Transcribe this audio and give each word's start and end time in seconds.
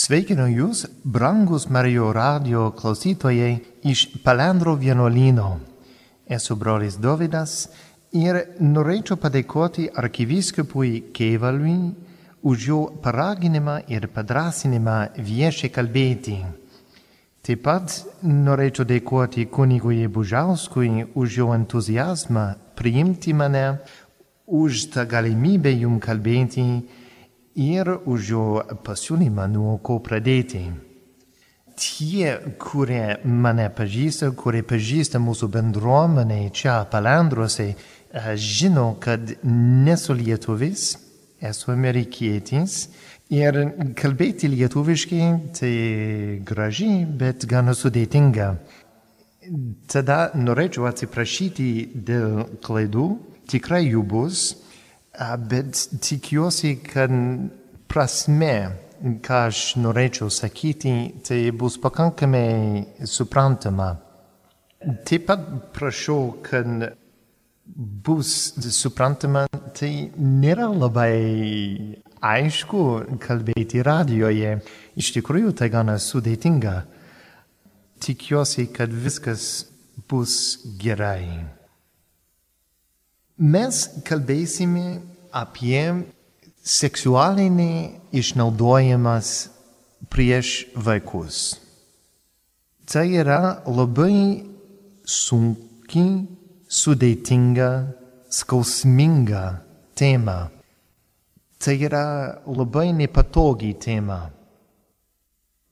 Sveikinu 0.00 0.46
Jūs, 0.48 0.86
brangus 1.04 1.66
Mario 1.68 2.06
radio 2.16 2.70
klausytojai 2.72 3.58
iš 3.84 4.06
Palendro 4.24 4.72
vienuolyno. 4.80 5.48
Esu 6.24 6.54
brolis 6.56 6.94
Dovydas 6.96 7.66
ir 8.16 8.38
norėčiau 8.64 9.18
padėkoti 9.20 9.90
arkivyskupui 10.00 11.10
Keivalui 11.12 11.74
už 12.40 12.64
jo 12.70 12.78
paraginimą 13.04 13.74
ir 13.92 14.06
padrasinimą 14.14 14.94
viešai 15.20 15.68
kalbėti. 15.74 16.38
Taip 17.44 17.60
pat 17.66 17.98
norėčiau 18.24 18.88
dėkoti 18.88 19.50
kunigui 19.52 20.06
Bužauskui 20.08 21.10
už 21.12 21.36
jo 21.42 21.50
entuzijazmą 21.58 22.46
priimti 22.80 23.36
mane, 23.36 23.66
už 24.46 24.86
tą 24.96 25.04
galimybę 25.04 25.76
jum 25.76 26.00
kalbėti 26.00 26.66
ir 27.54 27.88
už 28.06 28.30
jo 28.30 28.44
pasiūlymą 28.84 29.48
nuo 29.50 29.78
ko 29.82 29.98
pradėti. 30.04 30.64
Tie, 31.80 32.34
kurie 32.60 33.16
mane 33.24 33.70
pažįsta, 33.72 34.34
kurie 34.36 34.60
pažįsta 34.62 35.20
mūsų 35.22 35.48
bendruomenę 35.54 36.50
čia 36.52 36.82
palendruose, 36.90 37.72
žino, 38.36 38.96
kad 39.00 39.32
nesu 39.46 40.12
lietuvis, 40.18 40.98
esu 41.40 41.72
amerikietis 41.72 42.90
ir 43.32 43.56
kalbėti 43.96 44.50
lietuviškai 44.50 45.24
tai 45.56 45.74
gražiai, 46.44 47.06
bet 47.06 47.46
gana 47.48 47.72
sudėtinga. 47.72 48.50
Tada 49.90 50.18
norėčiau 50.36 50.84
atsiprašyti 50.90 51.70
dėl 51.94 52.44
klaidų, 52.62 53.06
tikrai 53.50 53.86
jų 53.86 54.02
bus, 54.04 54.50
bet 55.20 55.88
tikiuosi, 56.00 56.78
kad 56.84 57.12
prasme, 57.90 58.54
ką 59.24 59.40
aš 59.48 59.64
norėčiau 59.80 60.30
sakyti, 60.32 60.94
tai 61.26 61.42
bus 61.56 61.76
pakankamai 61.80 63.04
suprantama. 63.08 63.92
Taip 65.04 65.26
pat 65.28 65.44
prašau, 65.76 66.40
kad 66.44 66.96
bus 68.06 68.54
suprantama, 68.72 69.44
tai 69.76 70.10
nėra 70.16 70.70
labai 70.72 72.00
aišku 72.20 72.82
kalbėti 73.20 73.84
radijoje. 73.84 74.56
Iš 74.96 75.12
tikrųjų, 75.18 75.52
tai 75.60 75.70
gana 75.72 75.98
sudėtinga. 76.00 76.80
Tikiuosi, 78.00 78.70
kad 78.72 78.92
viskas 78.92 79.66
bus 80.08 80.34
gerai. 80.80 81.59
Mes 83.40 83.76
kalbėsime 84.04 85.00
apie 85.32 85.80
seksualinį 86.60 87.72
išnaudojimas 88.12 89.30
prieš 90.12 90.66
vaikus. 90.76 91.56
Tai 92.84 93.06
yra 93.08 93.62
labai 93.64 94.44
sunkiai, 95.08 96.26
sudėtinga, 96.68 97.70
skausminga 98.28 99.44
tema. 99.96 100.50
Tai 101.56 101.76
yra 101.80 102.04
labai 102.44 102.90
nepatogi 102.92 103.72
tema. 103.80 104.20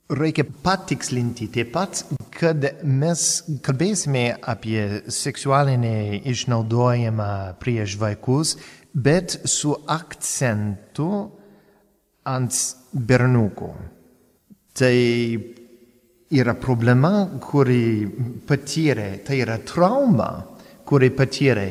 Reikia 0.08 0.46
patikslinti 0.64 1.50
taip 1.52 1.74
pat, 1.74 1.98
kad 2.32 2.62
mes 2.80 3.22
kalbėsime 3.60 4.38
apie 4.40 5.02
seksualinį 5.12 6.22
išnaudojimą 6.32 7.32
prieš 7.60 7.98
vaikus, 8.00 8.54
bet 8.94 9.36
su 9.44 9.74
akcentu 9.84 11.10
ant 12.24 12.62
bernukų. 12.92 13.70
Tai 14.80 14.96
yra 16.40 16.56
problema, 16.56 17.12
kuri 17.44 18.08
patyrė, 18.48 19.10
tai 19.28 19.42
yra 19.44 19.58
trauma, 19.60 20.30
kuri 20.88 21.12
patyrė 21.12 21.68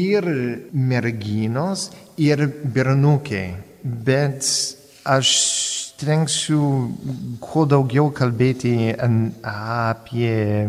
ir 0.00 0.32
merginos, 0.72 1.90
ir 2.16 2.46
bernukai. 2.48 3.46
Bet 3.84 4.48
aš 5.04 5.28
stengsiu 6.00 6.64
kuo 7.44 7.66
daugiau 7.68 8.08
kalbėti 8.16 8.94
apie 8.96 10.64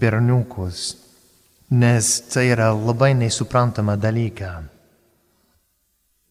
berniukus, 0.00 0.94
nes 1.70 2.12
tai 2.32 2.48
yra 2.54 2.70
labai 2.72 3.12
nesuprantama 3.18 3.98
dalyka. 4.00 4.60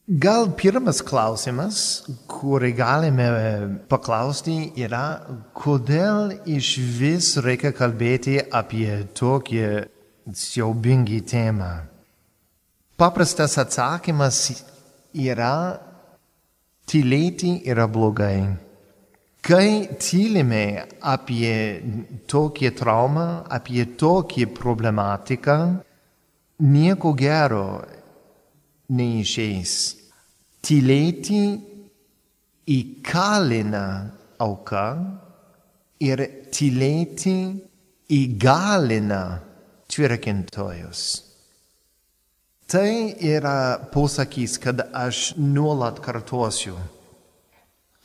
Gal 0.10 0.48
pirmas 0.58 1.04
klausimas, 1.06 1.80
kurį 2.26 2.72
galime 2.74 3.28
paklausti, 3.92 4.72
yra, 4.82 5.22
kodėl 5.54 6.34
iš 6.50 6.72
vis 6.98 7.36
reikia 7.46 7.70
kalbėti 7.78 8.40
apie 8.42 9.04
tokį 9.14 9.62
siaubingį 10.34 11.20
temą. 11.30 11.70
Paprastas 12.98 13.54
atsakymas 13.62 14.42
yra 15.14 15.78
tylėti 16.90 17.60
yra 17.70 17.86
blogai. 17.88 18.50
Kai 19.46 19.88
tylime 20.02 20.64
apie 21.00 21.54
tokią 22.28 22.72
traumą, 22.76 23.28
apie 23.48 23.86
tokią 23.86 24.50
problematiką, 24.58 25.58
nieko 26.60 27.14
gero 27.14 27.64
neišeis. 28.90 29.76
Tylėti 30.66 31.44
įkalina 32.68 33.86
auką 34.44 34.86
ir 36.04 36.26
tylėti 36.52 37.38
įgalina 38.10 39.24
tvirkintojus. 39.88 41.29
Tai 42.70 43.16
yra 43.26 43.82
posakys, 43.90 44.60
kad 44.62 44.82
aš 44.94 45.34
nuolat 45.38 45.98
kartuosiu. 46.06 46.76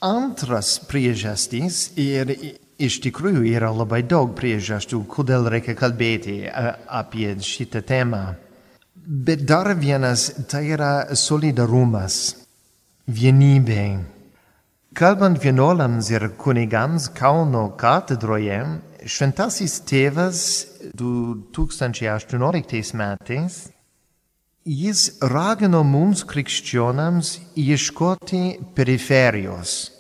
Antras 0.00 0.78
priežastys 0.88 1.90
ir 2.00 2.32
iš 2.80 2.96
tikrųjų 3.04 3.42
yra 3.50 3.68
labai 3.76 4.00
daug 4.08 4.32
priežasčių, 4.38 5.02
kodėl 5.04 5.50
reikia 5.52 5.74
kalbėti 5.76 6.38
apie 6.48 7.34
šitą 7.44 7.82
temą. 7.84 8.22
Bet 9.04 9.44
dar 9.44 9.68
vienas 9.76 10.30
tai 10.48 10.62
yra 10.72 11.12
solidarumas, 11.12 12.32
vienybė. 13.04 13.84
Kalbant 14.96 15.44
vienuolams 15.44 16.08
ir 16.08 16.30
kunigams 16.40 17.12
Kauno 17.12 17.66
katedroje, 17.76 18.64
šventasis 19.04 19.82
tėvas 19.84 20.40
2018 20.96 22.96
metais 22.96 23.73
Jis 24.64 25.18
ragino 25.20 25.82
mums 25.84 26.22
krikščionams 26.24 27.34
ieškoti 27.60 28.38
periferijos, 28.72 29.90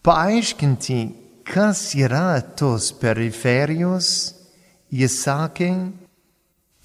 paaiškinti, 0.00 1.00
kas 1.44 1.82
yra 2.00 2.40
tos 2.56 2.86
periferijos, 2.96 4.08
jis 4.88 5.16
sakė, 5.26 5.68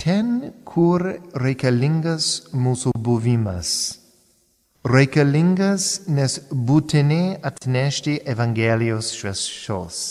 ten, 0.04 0.52
kur 0.68 1.06
reikalingas 1.32 2.52
mūsų 2.52 2.92
buvimas. 3.00 3.72
Reikalingas, 4.84 6.10
nes 6.12 6.42
būtinai 6.52 7.40
atnešti 7.40 8.18
Evangelijos 8.36 9.14
šviesos. 9.16 10.04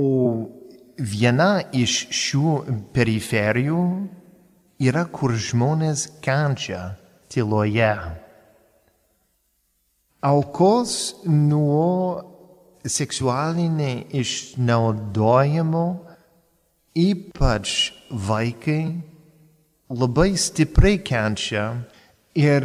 O 0.00 0.08
viena 0.96 1.52
iš 1.68 2.00
šių 2.16 2.56
periferijų 2.96 3.84
yra, 4.80 5.04
kur 5.10 5.34
žmonės 5.36 6.06
kenčia 6.24 6.94
tyloje. 7.32 7.92
Aukos 10.22 10.94
nuo 11.26 12.22
seksualinio 12.86 14.06
išnaudojimo, 14.14 15.86
ypač 16.94 17.92
vaikai, 18.10 18.84
labai 19.90 20.32
stipriai 20.36 21.02
kenčia 21.02 21.64
ir 22.38 22.64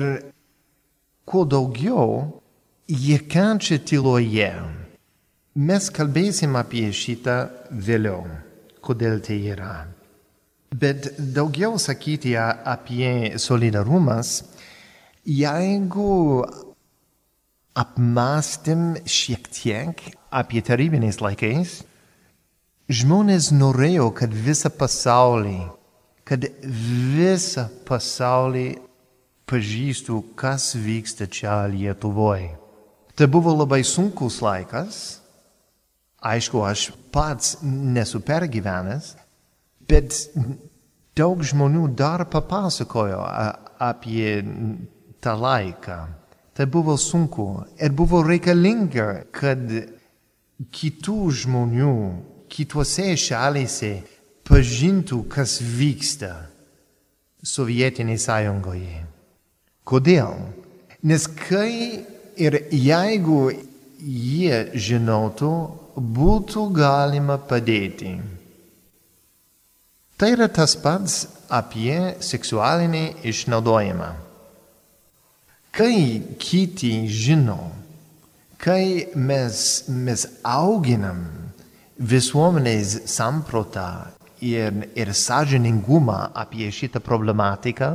kuo 1.25 1.45
daugiau 1.45 2.41
jie 2.87 3.19
kenčia 3.27 3.81
tyloje. 3.83 4.53
Mes 5.57 5.89
kalbėsim 5.89 6.53
apie 6.55 6.91
šitą 6.93 7.37
vėliau, 7.73 8.27
kodėl 8.85 9.17
tai 9.25 9.41
yra. 9.55 9.96
Bet 10.71 11.13
daugiau 11.17 11.77
sakyti 11.79 12.35
apie 12.37 13.37
solidarumas, 13.39 14.43
jeigu 15.23 16.43
apmastym 17.77 18.97
šiek 19.05 19.47
tiek 19.53 20.01
apie 20.33 20.63
tarybiniais 20.65 21.21
laikais, 21.23 21.83
žmonės 22.91 23.51
norėjo, 23.55 24.09
kad 24.17 24.33
visą 24.33 24.71
pasaulį, 24.73 25.59
kad 26.27 26.47
visą 27.15 27.67
pasaulį 27.87 28.67
pažįstų, 29.47 30.19
kas 30.35 30.73
vyksta 30.75 31.29
čia 31.31 31.61
Lietuvoje. 31.71 32.57
Tai 33.17 33.25
buvo 33.31 33.53
labai 33.55 33.81
sunkus 33.87 34.41
laikas. 34.43 35.21
Aišku, 36.21 36.59
aš 36.65 36.91
pats 37.13 37.55
nesu 37.63 38.19
pergyvenęs, 38.25 39.15
bet 39.89 40.15
daug 41.17 41.41
žmonių 41.43 41.87
dar 41.97 42.25
papasakojo 42.29 43.21
apie 43.81 44.43
tą 45.23 45.33
laiką. 45.39 45.97
Tai 46.57 46.65
buvo 46.73 46.97
sunku 46.97 47.47
ir 47.77 47.93
buvo 47.93 48.23
reikalinga, 48.25 49.27
kad 49.31 49.61
kitų 50.73 51.17
žmonių 51.43 51.95
kitose 52.49 53.11
šalyse 53.19 53.91
pažintų, 54.47 55.23
kas 55.29 55.59
vyksta 55.61 56.33
Sovietinėje 57.47 58.19
sąjungoje. 58.25 59.03
Kodėl? 59.87 60.33
Nes 61.05 61.27
kai 61.29 62.01
ir 62.35 62.57
jeigu 62.73 63.51
jie 64.01 64.63
žinotų, 64.73 65.51
būtų 65.97 66.65
galima 66.75 67.37
padėti. 67.37 68.17
Tai 70.17 70.31
yra 70.33 70.47
tas 70.49 70.71
pats 70.81 71.27
apie 71.53 72.15
seksualinį 72.25 73.21
išnaudojimą. 73.29 74.07
Kai 75.77 75.97
kiti 76.41 77.03
žino, 77.05 77.59
kai 78.57 79.11
mes, 79.13 79.59
mes 79.93 80.23
auginam 80.41 81.19
visuomenės 82.01 82.95
samprotą 83.13 84.07
ir, 84.41 84.87
ir 84.97 85.11
sąžiningumą 85.13 86.31
apie 86.33 86.71
šitą 86.73 86.97
problematiką, 87.05 87.89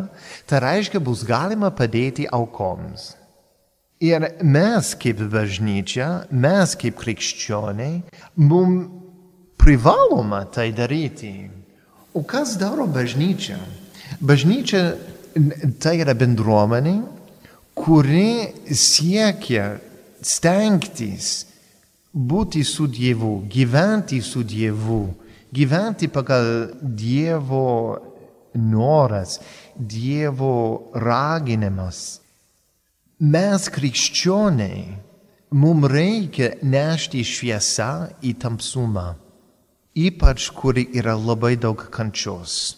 tai 0.47 0.61
reiškia, 0.63 1.01
bus 1.03 1.25
galima 1.27 1.73
padėti 1.75 2.29
aukoms. 2.31 3.17
Ir 3.99 4.29
mes 4.47 4.93
kaip 4.95 5.25
bažnyčia, 5.35 6.29
mes 6.31 6.77
kaip 6.79 7.03
krikščioniai, 7.03 7.99
mums 8.39 8.87
privaloma 9.59 10.45
tai 10.55 10.71
daryti. 10.71 11.62
O 12.13 12.23
kas 12.23 12.59
daro 12.61 12.85
bažnyčia? 12.87 13.57
Bažnyčia 14.21 14.99
tai 15.81 15.97
yra 16.05 16.13
bendruomenė, 16.13 16.99
kuri 17.73 18.53
siekia 18.69 19.79
stengtis 20.21 21.47
būti 22.13 22.61
su 22.69 22.87
Dievu, 22.87 23.47
gyventi 23.49 24.21
su 24.21 24.45
Dievu, 24.45 25.07
gyventi 25.49 26.09
pagal 26.13 26.77
Dievo 26.83 27.97
noras, 28.55 29.41
Dievo 29.77 30.93
raginimas. 30.93 32.21
Mes 33.23 33.69
krikščioniai, 33.73 34.85
mums 35.57 35.89
reikia 35.89 36.57
nešti 36.61 37.25
šviesą 37.25 37.93
į 38.21 38.37
tamsumą, 38.43 39.15
ypač 39.95 40.51
kur 40.57 40.79
yra 40.79 41.15
labai 41.17 41.57
daug 41.57 41.77
kančios. 41.91 42.77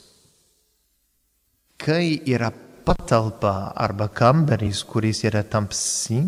Kai 1.78 2.20
yra 2.26 2.50
patalpa 2.84 3.72
arba 3.76 4.08
kambarys, 4.08 4.82
kuris 4.84 5.24
yra 5.24 5.42
tamsi 5.42 6.20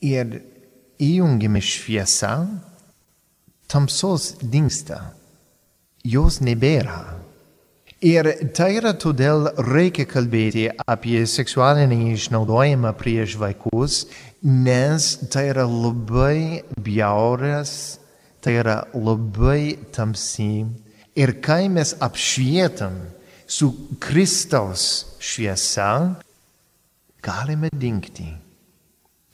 ir 0.00 0.40
įjungiame 1.00 1.60
šviesą, 1.60 2.34
tamsos 3.68 4.34
dinksta, 4.42 5.14
jos 6.04 6.40
nebėra. 6.44 7.24
Ir 8.04 8.28
tai 8.52 8.74
yra 8.76 8.92
todėl 9.00 9.48
reikia 9.64 10.04
kalbėti 10.04 10.66
apie 10.92 11.22
seksualinį 11.24 12.12
išnaudojimą 12.12 12.92
prieš 13.00 13.38
vaikus, 13.40 14.02
nes 14.44 15.06
tai 15.32 15.46
yra 15.54 15.64
labai 15.64 16.60
bjauras, 16.76 17.96
tai 18.44 18.58
yra 18.60 18.76
labai 18.92 19.78
tamsi. 19.94 20.66
Ir 21.16 21.38
kai 21.40 21.68
mes 21.72 21.94
apšvietam 22.04 22.98
su 23.46 23.70
Kristaus 24.02 25.16
šviesa, 25.18 26.18
galime 27.24 27.70
dinkti. 27.72 28.26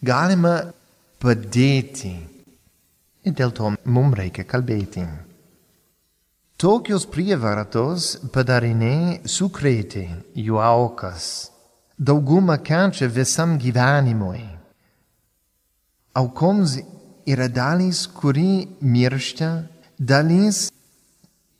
Galima 0.01 0.55
padėti. 1.21 2.13
Ir 3.27 3.35
dėl 3.37 3.51
to 3.57 3.73
mums 3.85 4.17
reikia 4.21 4.47
kalbėti. 4.49 5.03
Tokios 6.61 7.07
prievartos 7.09 8.15
padariniai 8.33 9.25
sukrėtė 9.25 10.05
jų 10.37 10.61
aukas. 10.61 11.51
Dauguma 11.97 12.59
kenčia 12.65 13.09
visam 13.13 13.59
gyvenimui. 13.61 14.45
Aukoms 16.17 16.79
yra 17.27 17.49
dalis, 17.49 18.07
kuri 18.07 18.69
miršta, 18.81 19.51
dalis 19.99 20.69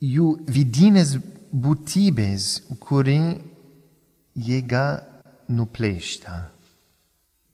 jų 0.01 0.33
vidinės 0.49 1.17
būtybės, 1.51 2.47
kuri 2.79 3.19
jėga 4.35 4.85
nuplėšta. 5.51 6.39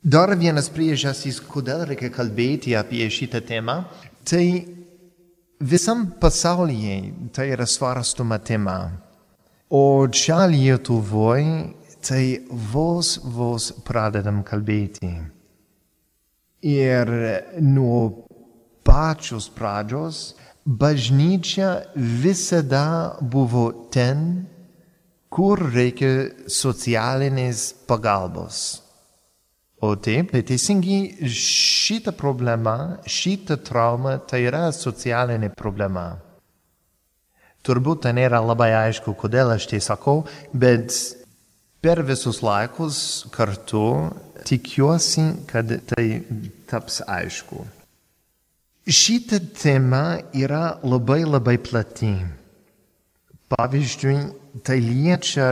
Dar 0.08 0.32
vienas 0.40 0.70
priežastis, 0.72 1.42
kodėl 1.42 1.84
reikia 1.90 2.12
kalbėti 2.14 2.78
apie 2.78 3.10
šitą 3.12 3.42
temą, 3.44 3.82
tai 4.24 4.64
visam 5.60 6.06
pasaulyje 6.22 7.32
tai 7.36 7.50
yra 7.56 7.66
svarstoma 7.68 8.38
tema. 8.40 8.78
O 9.70 10.08
čia 10.08 10.46
Lietuvoje 10.48 11.74
tai 12.00 12.46
vos 12.48 13.18
vos 13.24 13.72
pradedam 13.84 14.44
kalbėti. 14.48 15.37
Ir 16.66 17.10
nuo 17.62 18.28
pačios 18.88 19.50
pradžios 19.54 20.36
bažnyčia 20.66 21.94
visada 21.96 23.18
buvo 23.22 23.90
ten, 23.94 24.48
kur 25.30 25.62
reikia 25.74 26.34
socialinės 26.50 27.72
pagalbos. 27.88 28.82
O 29.78 29.94
taip, 30.02 30.32
tai 30.34 30.42
teisingai 30.42 31.30
šita 31.30 32.12
problema, 32.18 32.98
šita 33.06 33.60
trauma, 33.62 34.18
tai 34.18 34.48
yra 34.48 34.72
socialinė 34.74 35.52
problema. 35.54 36.16
Turbūt 37.62 38.08
tai 38.08 38.16
nėra 38.18 38.40
labai 38.42 38.72
aišku, 38.74 39.14
kodėl 39.20 39.54
aš 39.54 39.68
tai 39.70 39.80
sakau, 39.84 40.24
bet 40.50 40.96
per 41.84 42.02
visus 42.08 42.42
laikus 42.42 43.28
kartu 43.36 44.10
tikiuosi, 44.48 45.26
kad 45.50 45.72
tai 45.90 46.24
taps 46.70 47.02
aišku. 47.04 47.66
Šita 48.88 49.42
tema 49.52 50.22
yra 50.32 50.78
labai 50.84 51.26
labai 51.28 51.58
plati. 51.60 52.14
Pavyzdžiui, 53.52 54.16
tai 54.64 54.80
liečia 54.84 55.50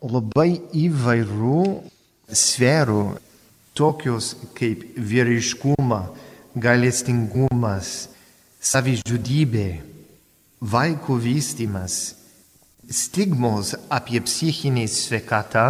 labai 0.00 0.60
įvairių 0.76 1.60
sferų 2.32 3.04
tokios 3.76 4.34
kaip 4.56 4.84
vyriškumą, 4.96 6.00
galestingumas, 6.56 8.08
savižudybė, 8.64 9.68
vaikų 10.64 11.16
vystimas, 11.20 12.14
stigmos 12.88 13.74
apie 13.92 14.20
psichinį 14.24 14.86
sveikatą, 14.88 15.66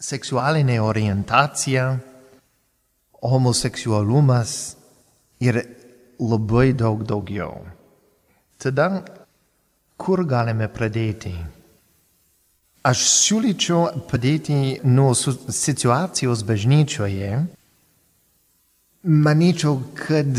seksualinė 0.00 0.76
orientacija, 0.82 1.86
homoseksualumas 3.26 4.76
ir 5.40 5.62
labai 6.20 6.72
daug 6.76 7.04
daugiau. 7.08 7.64
Tada 8.60 9.04
kur 9.96 10.24
galime 10.28 10.68
pradėti? 10.72 11.34
Aš 12.86 13.02
siūlyčiau 13.10 14.04
padėti 14.06 14.78
nuo 14.86 15.10
situacijos 15.16 16.44
bažnyčioje. 16.46 17.40
Manyčiau, 19.06 19.80
kad 19.98 20.30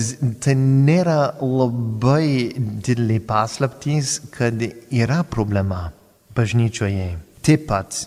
tai 0.44 0.56
nėra 0.60 1.38
labai 1.42 2.54
didelė 2.58 3.20
paslaptis, 3.28 4.18
kad 4.32 4.64
yra 4.64 5.22
problema 5.28 5.90
bažnyčioje. 6.36 7.10
Taip 7.44 7.68
pat. 7.68 8.06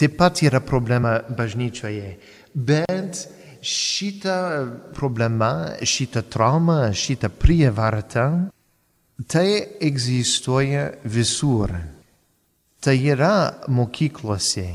Taip 0.00 0.14
pat 0.16 0.40
yra 0.40 0.62
problema 0.64 1.18
bažnyčioje. 1.36 2.14
Bet 2.54 3.18
šita 3.60 4.36
problema, 4.96 5.76
šita 5.84 6.22
trauma, 6.22 6.92
šita 6.96 7.28
prievarta, 7.28 8.48
tai 9.28 9.60
egzistuoja 9.80 10.86
visur. 11.04 11.74
Tai 12.80 12.96
yra 12.96 13.60
mokyklose, 13.68 14.68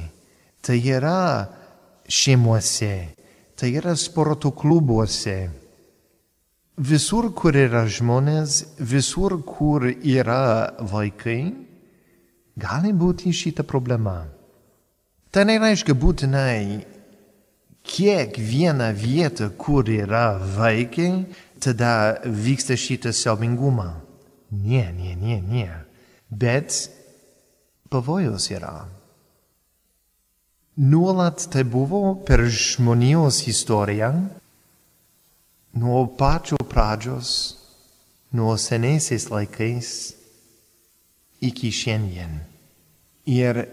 tai 0.62 0.78
yra 0.94 1.50
šeimuose, 2.06 2.94
tai 3.58 3.72
yra 3.82 3.96
sporto 3.98 4.54
klubuose. 4.54 5.40
Visur, 6.78 7.32
kur 7.34 7.58
yra 7.58 7.88
žmonės, 7.90 8.78
visur, 8.78 9.40
kur 9.42 9.90
yra 9.90 10.76
vaikai, 10.86 11.42
gali 12.54 12.94
būti 12.94 13.34
šita 13.34 13.66
problema. 13.66 14.35
Tai 15.36 15.44
nereiškia 15.44 15.92
būtinai 16.00 16.86
kiekvieną 17.84 18.88
vietą, 18.96 19.50
kur 19.60 19.84
yra 19.92 20.38
vaikai, 20.40 21.26
tada 21.60 22.22
vyksta 22.24 22.78
šitas 22.80 23.20
siaubingumą. 23.20 23.90
Ne, 24.56 24.86
ne, 24.96 25.12
ne, 25.20 25.42
ne. 25.44 25.68
Bet 26.32 26.72
pavojus 27.92 28.48
yra. 28.56 28.88
Nuolat 30.80 31.50
tai 31.52 31.68
buvo 31.68 32.16
per 32.24 32.48
žmonijos 32.48 33.44
istoriją, 33.52 34.14
nuo 35.76 36.08
pačio 36.16 36.64
pradžios, 36.64 37.30
nuo 38.32 38.56
senaisiais 38.56 39.28
laikais 39.36 39.90
iki 41.44 41.76
šiandien. 41.76 42.40
Ir 43.28 43.66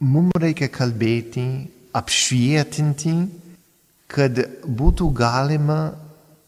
mums 0.00 0.36
reikia 0.40 0.70
kalbėti, 0.72 1.46
apšvietinti, 1.96 3.14
kad 4.10 4.38
būtų 4.64 5.10
galima 5.14 5.92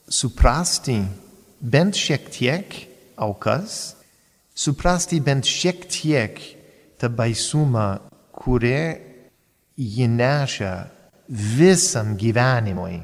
suprasti 0.08 0.98
bent 1.60 1.98
šiek 1.98 2.26
tiek 2.32 2.74
aukas, 3.16 3.94
suprasti 4.54 5.20
bent 5.20 5.46
šiek 5.46 5.86
tiek 5.90 6.40
tą 6.98 7.10
baisumą, 7.12 8.00
kurie 8.32 8.98
ji 9.76 10.08
neša 10.08 10.72
visam 11.28 12.16
gyvenimui, 12.18 13.00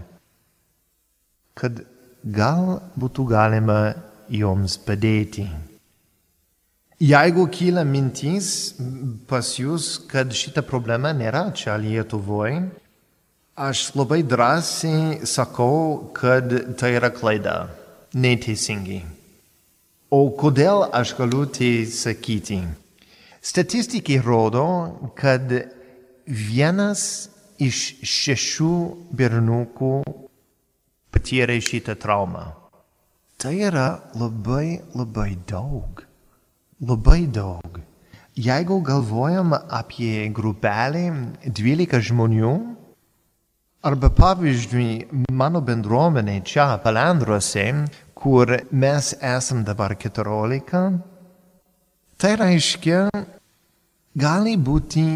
kad 1.54 1.80
gal 2.24 2.78
būtų 2.98 3.24
galima 3.30 3.80
joms 4.28 4.76
padėti. 4.84 5.46
Jeigu 6.98 7.44
kyla 7.46 7.84
mintis 7.86 8.74
pas 9.30 9.46
jūs, 9.54 10.00
kad 10.10 10.32
šita 10.34 10.64
problema 10.66 11.12
nėra 11.14 11.44
čia 11.54 11.76
Lietuvoje, 11.78 12.64
aš 13.54 13.82
labai 13.94 14.24
drąsiai 14.26 15.20
sakau, 15.22 16.10
kad 16.10 16.50
tai 16.74 16.96
yra 16.98 17.12
klaida, 17.14 17.68
neteisingai. 18.18 19.04
O 20.10 20.24
kodėl 20.42 20.88
aš 20.90 21.14
galiu 21.20 21.44
tai 21.46 21.86
sakyti? 21.86 22.58
Statistikai 23.46 24.18
rodo, 24.18 24.66
kad 25.14 25.54
vienas 26.26 27.28
iš 27.62 27.94
šešių 28.02 28.72
bernukų 29.14 29.94
patyrė 31.14 31.60
šitą 31.62 31.94
traumą. 31.94 32.48
Tai 33.38 33.54
yra 33.54 33.88
labai 34.18 34.80
labai 34.98 35.30
daug. 35.46 36.07
Labai 36.78 37.26
daug. 37.26 37.80
Jeigu 38.38 38.76
galvojam 38.86 39.50
apie 39.50 40.28
grupelį 40.30 41.08
12 41.50 41.98
žmonių, 42.06 42.52
arba 43.82 44.10
pavyzdžiui 44.14 45.24
mano 45.34 45.58
bendruomenė 45.58 46.36
čia 46.46 46.68
Palandruose, 46.84 47.64
kur 48.14 48.54
mes 48.70 49.10
esam 49.18 49.64
dabar 49.66 49.96
14, 49.98 51.02
tai 52.14 52.32
reiškia, 52.38 53.08
gali 54.14 54.54
būti 54.54 55.06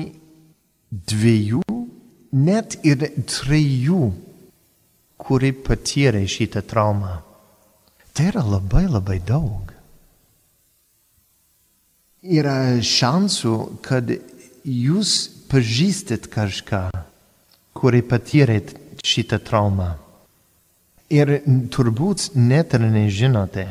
dviejų, 0.91 1.63
net 2.43 2.81
ir 2.83 3.07
trijų, 3.23 4.09
kuri 5.15 5.53
patyrė 5.55 6.25
šitą 6.27 6.65
traumą. 6.67 7.21
Tai 8.11 8.33
yra 8.33 8.43
labai 8.43 8.89
labai 8.91 9.21
daug. 9.23 9.72
Yra 12.23 12.79
šansų, 12.79 13.83
kad 13.83 14.07
jūs 14.63 15.13
pažįstat 15.51 16.29
kažką, 16.31 16.85
kuri 17.75 18.03
patyrė 18.07 18.61
šitą 19.03 19.41
traumą. 19.43 19.97
Ir 21.11 21.41
turbūt 21.75 22.29
net 22.39 22.77
ir 22.79 22.85
nežinote. 22.87 23.65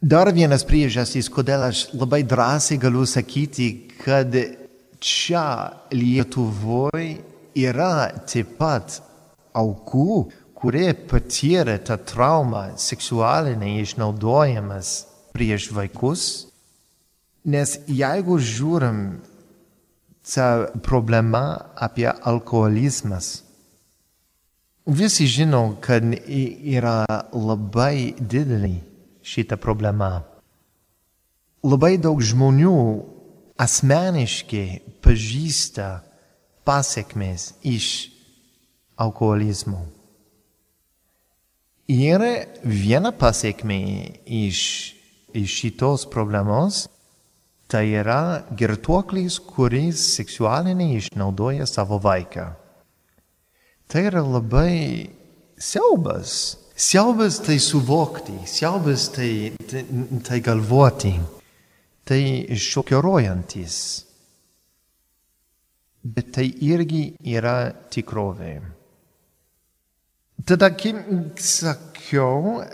Dar 0.00 0.32
vienas 0.32 0.64
priežastis, 0.64 1.28
kodėl 1.28 1.66
aš 1.68 1.82
labai 1.92 2.22
drąsiai 2.24 2.80
galiu 2.80 3.04
sakyti, 3.04 3.68
kad 4.00 4.32
čia 4.96 5.44
Lietuvoje 5.92 7.20
yra 7.52 8.08
taip 8.24 8.56
pat 8.56 8.96
aukų, 9.52 10.24
kurie 10.56 10.96
patyrė 10.96 11.76
tą 11.84 12.00
traumą 12.00 12.70
seksualinį 12.80 13.76
išnaudojimas 13.84 15.09
prieš 15.34 15.70
vaikus. 15.74 16.24
Nes 17.44 17.78
jeigu 17.88 18.36
žiūrim 18.36 19.20
tą 20.28 20.48
problemą 20.84 21.44
apie 21.76 22.08
alkoholizmas, 22.08 23.40
visi 24.86 25.26
žino, 25.30 25.76
kad 25.80 26.04
yra 26.04 27.06
labai 27.32 28.12
didelė 28.20 28.76
šita 29.24 29.56
problema. 29.60 30.20
Labai 31.64 31.96
daug 32.00 32.20
žmonių 32.24 32.76
asmeniškai 33.60 35.00
pažįsta 35.04 35.88
pasiekmes 36.64 37.50
iš 37.66 37.88
alkoholizmo. 39.00 39.82
Ir 41.90 42.22
viena 42.62 43.10
pasiekmė 43.10 43.80
iš, 44.24 44.60
iš 45.34 45.56
šitos 45.60 46.06
problemos 46.10 46.86
tai 47.70 47.86
yra 47.94 48.42
girtuoklis, 48.58 49.38
kuris 49.46 50.02
seksualiniai 50.16 50.98
išnaudoja 50.98 51.66
savo 51.70 52.00
vaiką. 52.02 52.48
Tai 53.90 54.02
yra 54.10 54.22
labai 54.26 55.10
siaubas. 55.58 56.56
Siaubas 56.74 57.38
tai 57.44 57.58
suvokti, 57.60 58.34
siaubas 58.48 59.10
tai, 59.14 59.52
tai, 59.70 59.84
tai 60.24 60.40
galvoti 60.40 61.12
tai 62.10 62.56
šokiruojantis, 62.58 63.74
bet 66.02 66.32
tai 66.34 66.48
irgi 66.66 67.04
yra 67.36 67.70
tikrovė. 67.92 68.54
Tada, 70.48 70.72
kaip 70.74 71.38
sakiau, 71.38 72.64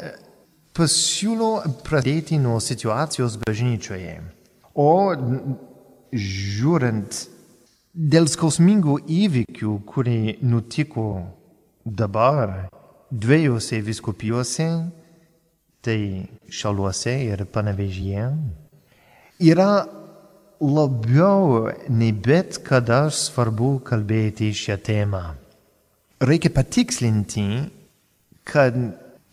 pasiūlo 0.76 1.50
pradėti 1.86 2.36
nuo 2.40 2.58
situacijos 2.60 3.38
bažnyčioje. 3.40 4.18
O 4.76 4.92
žiūrint 6.12 7.22
dėl 7.96 8.28
skausmingų 8.28 8.98
įvykių, 9.08 9.72
kurie 9.88 10.36
nutiko 10.44 11.08
dabar 11.86 12.68
dviejose 13.10 13.80
viskupijose, 13.86 14.68
tai 15.80 16.00
šaluose 16.52 17.14
ir 17.30 17.46
panevežyje, 17.54 18.28
yra 19.40 19.86
labiau 20.60 21.70
nei 21.88 22.12
bet 22.12 22.60
kada 22.66 23.06
svarbu 23.12 23.78
kalbėti 23.86 24.52
šią 24.56 24.76
temą. 24.84 25.24
Reikia 26.20 26.52
patikslinti, 26.52 27.46
kad 28.44 28.76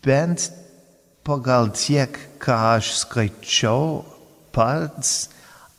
bent 0.04 0.50
pagal 1.24 1.70
tiek, 1.72 2.12
ką 2.38 2.56
aš 2.76 2.90
skaičiau 3.00 4.04
pats, 4.52 5.30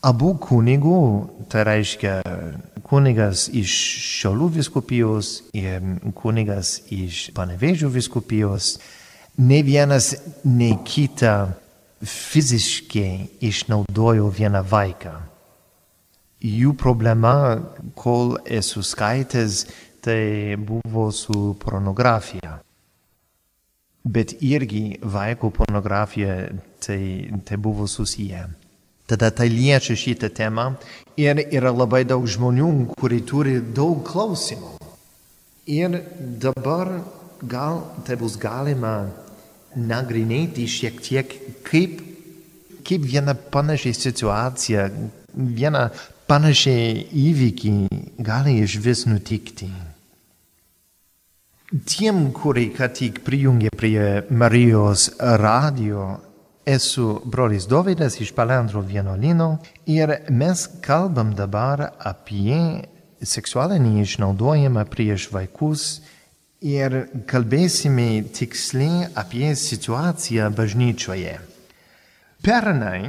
abu 0.06 0.34
kunigų, 0.42 1.02
tai 1.50 1.64
reiškia 1.70 2.18
kunigas 2.86 3.48
iš 3.54 3.76
Šiaulių 4.20 4.50
viskupijos 4.60 5.36
ir 5.58 5.86
kunigas 6.18 6.80
iš 6.94 7.30
Panevežio 7.38 7.92
viskupijos, 7.94 8.76
ne 9.38 9.62
vienas, 9.66 10.14
ne 10.44 10.74
kita 10.86 11.36
fiziškai 12.02 13.40
išnaudojo 13.46 14.30
vieną 14.34 14.62
vaiką. 14.70 15.16
Jų 16.46 16.76
problema, 16.78 17.58
kol 17.98 18.36
esu 18.46 18.84
skaitęs, 18.86 19.66
tai 20.06 20.54
buvo 20.62 21.08
su 21.10 21.56
pornografija. 21.58 22.60
Bet 24.06 24.36
irgi 24.46 25.00
vaiko 25.02 25.50
pornografija 25.50 26.52
tai, 26.80 27.32
tai 27.46 27.58
buvo 27.58 27.88
susiję. 27.88 28.46
Tada 29.06 29.32
tai 29.32 29.50
liečia 29.50 29.94
šitą 29.98 30.30
temą 30.34 30.76
ir 31.18 31.42
yra 31.54 31.70
labai 31.74 32.06
daug 32.10 32.26
žmonių, 32.26 32.70
kurie 32.98 33.22
turi 33.22 33.60
daug 33.62 34.02
klausimų. 34.06 34.78
Ir 35.70 36.00
dabar 36.42 37.02
gal 37.42 37.82
tai 38.06 38.18
bus 38.18 38.38
galima 38.38 39.10
nagrinėti 39.76 40.66
šiek 40.70 41.02
tiek, 41.02 41.38
kaip, 41.66 42.02
kaip 42.86 43.06
viena 43.06 43.36
panašiai 43.36 43.98
situacija, 43.98 44.90
viena 45.34 45.90
panašiai 46.30 47.06
įvykį 47.26 47.76
gali 48.26 48.58
iš 48.64 48.80
vis 48.82 49.06
nutikti. 49.10 49.70
Tiem, 51.84 52.30
kurie 52.32 52.70
ką 52.72 52.88
tik 52.96 53.18
prijungė 53.26 53.68
prie 53.76 54.22
Marijos 54.32 55.10
radio, 55.42 56.06
esu 56.64 57.18
brolis 57.28 57.66
Dovydas 57.68 58.16
iš 58.24 58.32
Palandro 58.38 58.80
vienuolino 58.80 59.58
ir 59.92 60.14
mes 60.32 60.62
kalbam 60.86 61.34
dabar 61.36 61.84
apie 62.00 62.86
seksualinį 63.20 64.06
išnaudojimą 64.06 64.86
prieš 64.94 65.28
vaikus 65.36 65.84
ir 66.64 67.10
kalbėsime 67.28 68.24
tiksliai 68.32 69.10
apie 69.20 69.52
situaciją 69.60 70.48
bažnyčioje. 70.56 71.36
Pernai, 72.46 73.02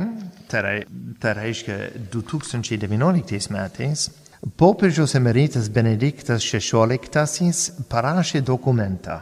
tai 0.50 1.34
reiškia 1.38 1.78
2019 2.10 3.52
metais, 3.54 4.08
popiežius 4.56 5.14
emeritas 5.18 5.68
Benediktas 5.72 6.44
XVI 6.44 7.86
parašė 7.90 8.42
dokumentą. 8.44 9.20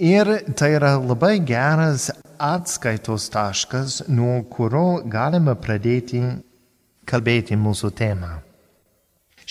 Ir 0.00 0.30
tai 0.56 0.72
yra 0.78 0.94
labai 0.96 1.38
geras 1.44 2.08
atskaitos 2.40 3.28
taškas, 3.28 4.06
nuo 4.08 4.40
kurio 4.48 5.02
galima 5.04 5.52
pradėti 5.60 6.22
kalbėti 7.04 7.58
mūsų 7.60 7.90
temą. 7.98 8.38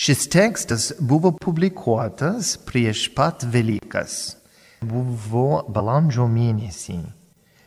Šis 0.00 0.26
tekstas 0.32 0.90
buvo 0.98 1.30
publikuotas 1.36 2.56
prieš 2.66 3.10
pat 3.14 3.44
Velykas. 3.44 4.36
Buvo 4.80 5.60
balandžio 5.68 6.24
mėnesį. 6.24 6.98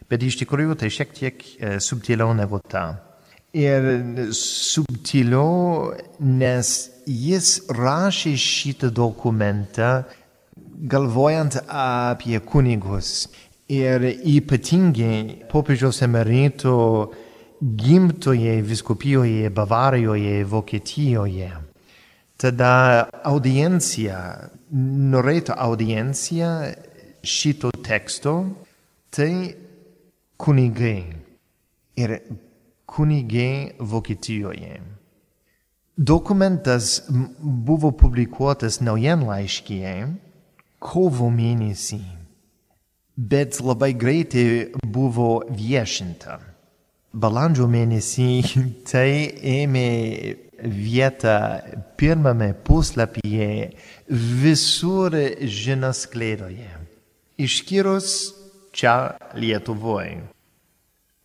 Bet 0.10 0.26
iš 0.26 0.40
tikrųjų 0.42 0.76
tai 0.82 0.90
šiek 0.92 1.14
tiek 1.14 1.44
e, 1.44 1.76
subtiliau 1.78 2.34
negu 2.34 2.58
ta. 2.70 3.13
Ir 3.54 3.86
subtiliau, 4.34 5.94
nes 6.20 6.70
jis 7.06 7.50
rašė 7.70 8.34
šitą 8.40 8.90
dokumentą 8.90 9.92
galvojant 10.90 11.60
apie 11.70 12.40
kunigus 12.44 13.30
ir 13.72 14.04
ypatingai 14.10 15.46
popiežiaus 15.52 16.02
emerito 16.04 16.74
gimtoje 17.62 18.58
viskupijoje 18.62 19.50
Bavarijoje, 19.50 20.44
Vokietijoje. 20.44 21.52
Tada 22.38 22.74
audiencija, 23.24 24.18
norėta 25.14 25.56
audiencija 25.56 26.50
šito 27.24 27.72
teksto, 27.86 28.34
tai 29.14 29.54
kunigai 30.36 30.98
ir 31.96 32.18
kunigai 32.96 33.74
Vokietijoje. 33.80 34.82
Dokumentas 35.98 37.04
buvo 37.42 37.92
publikuotas 37.92 38.80
naujienlaiškyje 38.82 39.94
kovo 40.82 41.30
mėnesį, 41.34 42.00
bet 43.18 43.60
labai 43.62 43.94
greitai 43.94 44.46
buvo 44.86 45.44
viešinta. 45.50 46.40
Balandžio 47.14 47.70
mėnesį 47.70 48.30
tai 48.90 49.10
ėmė 49.54 49.90
vietą 50.64 51.38
pirmame 51.98 52.54
puslapyje 52.66 53.50
visur 54.42 55.18
žiniasklaidoje, 55.62 56.70
išskyrus 57.38 58.14
čia 58.74 58.96
Lietuvoje. 59.38 60.33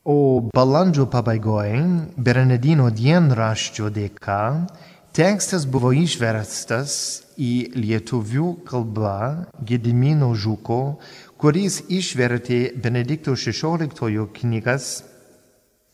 O 0.05 0.49
balandžio 0.55 1.09
pabaigoje, 1.11 1.81
Bernardino 2.17 2.87
dienraščio 2.95 3.91
dėka, 3.91 4.69
tekstas 5.13 5.67
buvo 5.67 5.91
išverstas 5.93 6.93
į 7.39 7.75
lietuvių 7.75 8.53
kalbą 8.69 9.49
Gedimino 9.67 10.31
Žuko, 10.35 10.99
kuris 11.39 11.81
išvertė 11.91 12.79
Benedikto 12.79 13.35
XVI 13.35 13.91
knygas 14.39 14.89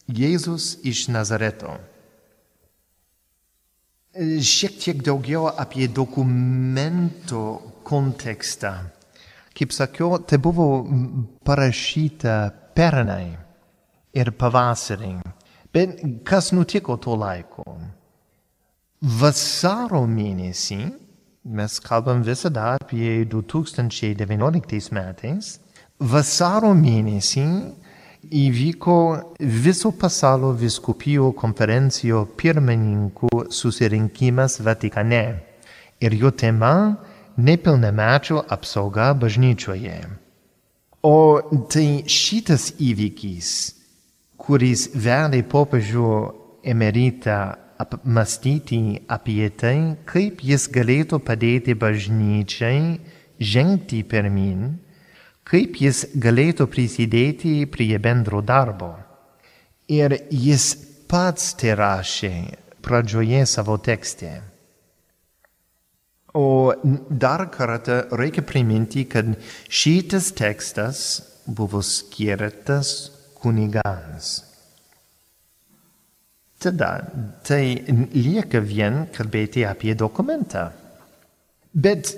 Jėzus 0.06 0.78
iš 0.84 1.08
Nazareto. 1.08 1.78
Šiek 4.14 4.76
tiek 4.78 5.00
daugiau 5.02 5.48
apie 5.48 5.88
dokumento 5.88 7.80
kontekstą. 7.82 8.76
Kaip 9.54 9.72
sakiau, 9.72 10.20
tai 10.22 10.38
buvo 10.38 10.84
parašyta 11.46 12.36
pernai 12.76 13.43
ir 14.14 14.30
pavasarį. 14.38 15.18
Bet 15.74 15.98
kas 16.26 16.52
nutiko 16.54 16.96
tuo 17.02 17.16
laiku? 17.18 17.64
Vasaro 19.20 20.04
mėnesį, 20.08 20.78
mes 21.44 21.80
kalbam 21.84 22.22
visada 22.24 22.74
apie 22.78 23.24
2019 23.28 24.94
metais, 24.94 25.58
vasaro 25.98 26.70
mėnesį 26.78 27.48
įvyko 28.32 28.98
viso 29.40 29.90
pasaulio 30.00 30.54
viskupijų 30.62 31.34
konferencijo 31.36 32.24
pirmininkų 32.38 33.44
susirinkimas 33.52 34.60
Vatikane 34.64 35.24
ir 36.00 36.16
jo 36.16 36.30
tema 36.30 36.96
nepilnamečio 37.36 38.44
apsauga 38.48 39.12
bažnyčioje. 39.12 39.98
O 41.04 41.16
tai 41.68 42.04
šitas 42.08 42.70
įvykis 42.80 43.50
kuris 44.44 44.88
vedė 44.94 45.42
popiežių 45.48 46.08
emeritą 46.64 47.38
apmastyti 47.80 49.02
apie 49.10 49.48
tai, 49.50 49.96
kaip 50.08 50.42
jis 50.44 50.68
galėtų 50.72 51.20
padėti 51.24 51.74
bažnyčiai 51.74 52.98
žengti 53.40 54.02
pirmin, 54.06 54.76
kaip 55.44 55.80
jis 55.80 56.04
galėtų 56.14 56.68
prisidėti 56.70 57.56
prie 57.66 57.96
bendro 57.98 58.40
darbo. 58.42 58.94
Ir 59.90 60.16
jis 60.30 60.72
pats 61.10 61.52
tai 61.60 61.74
rašė 61.76 62.34
pradžioje 62.84 63.44
savo 63.48 63.76
tekste. 63.76 64.38
O 66.34 66.72
dar 67.08 67.46
kartą 67.54 68.00
reikia 68.16 68.42
priminti, 68.42 69.04
kad 69.06 69.28
šitas 69.70 70.32
tekstas 70.34 71.04
buvo 71.46 71.82
skirtas 71.84 73.13
kunigams. 73.44 74.32
Tada 76.64 76.90
tai 77.44 77.84
lieka 78.16 78.62
vien 78.64 79.04
kalbėti 79.12 79.66
apie 79.68 79.92
dokumentą. 79.92 80.70
Bet 81.74 82.14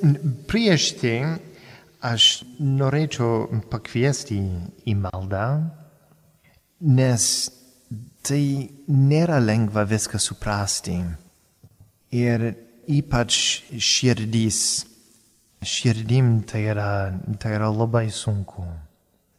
prieš 0.47 0.93
tai 1.01 1.17
aš 2.07 2.45
norėčiau 2.61 3.63
pakviesti 3.73 4.39
į 4.87 4.95
maldą, 5.01 5.47
nes 6.79 7.25
tai 8.27 8.43
nėra 8.87 9.41
lengva 9.43 9.87
viską 9.89 10.21
suprasti. 10.23 10.99
Ir 12.15 12.53
ypač 12.87 13.39
širdys, 13.83 14.61
širdim 15.67 16.43
tai 16.47 16.67
yra, 16.71 16.91
tai 17.41 17.57
yra 17.59 17.73
labai 17.73 18.07
sunku. 18.15 18.67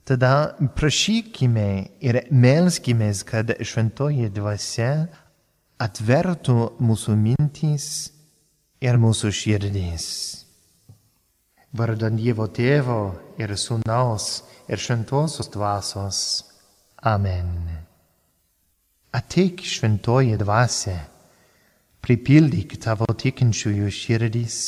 Tada 0.07 0.55
prašykime 0.75 1.85
ir 1.99 2.19
melskime, 2.31 3.09
kad 3.27 3.49
šventoji 3.59 4.29
dvasia 4.31 4.91
atvertų 5.83 6.55
mūsų 6.79 7.15
mintys 7.19 7.87
ir 8.79 8.95
mūsų 9.03 9.33
širdys. 9.35 10.05
Vardan 11.75 12.15
Dievo 12.15 12.47
Tėvo 12.47 13.01
ir 13.35 13.51
Sūnaus 13.59 14.29
ir 14.71 14.79
Šventosios 14.79 15.51
dvasios. 15.51 16.23
Amen. 17.03 17.51
Ateik 19.11 19.59
šventoji 19.59 20.39
dvasia, 20.39 21.01
pripildyk 21.99 22.79
tavo 22.79 23.11
tikinčiųjų 23.11 23.91
širdys 23.91 24.63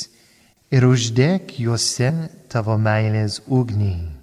ir 0.76 0.92
uždėk 0.92 1.62
juose 1.64 2.12
tavo 2.52 2.76
meilės 2.76 3.40
ugnį 3.48 4.19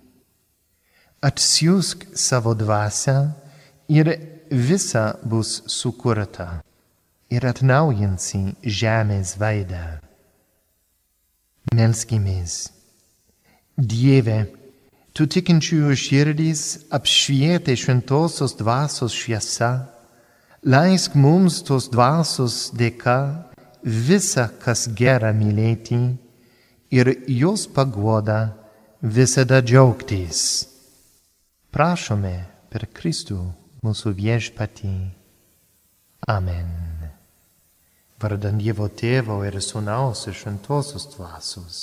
atsiųsk 1.28 2.06
savo 2.14 2.54
dvasę 2.54 3.16
ir 3.88 4.06
visa 4.50 5.04
bus 5.24 5.62
sukurta 5.66 6.48
ir 7.30 7.46
atnaujinsi 7.50 8.42
žemės 8.62 9.34
veidą. 9.40 9.84
Melskimės. 11.74 12.70
Dieve, 13.76 14.38
tu 15.12 15.26
tikinčiųjų 15.26 15.96
širdys 15.98 16.62
apšvietė 16.94 17.74
šventosios 17.76 18.54
dvasios 18.60 19.16
šviesa, 19.16 19.72
leisk 20.62 21.18
mums 21.18 21.58
tos 21.66 21.90
dvasios 21.90 22.70
dėka 22.78 23.18
visą, 23.82 24.46
kas 24.62 24.86
gera 24.94 25.34
mylėti 25.34 26.00
ir 26.94 27.12
jos 27.26 27.66
pagoda 27.66 28.54
visada 29.02 29.60
džiaugtis. 29.60 30.75
Prašome 31.76 32.38
per 32.72 32.86
Kristų 32.88 33.36
mūsų 33.84 34.14
viešpatį. 34.16 34.92
Amen. 36.32 36.70
Vardan 38.16 38.56
Dievo 38.56 38.86
Tėvo 38.88 39.42
ir 39.44 39.58
Sūnaus 39.60 40.22
ir 40.24 40.38
Šventosios 40.38 41.04
dvasios. 41.12 41.80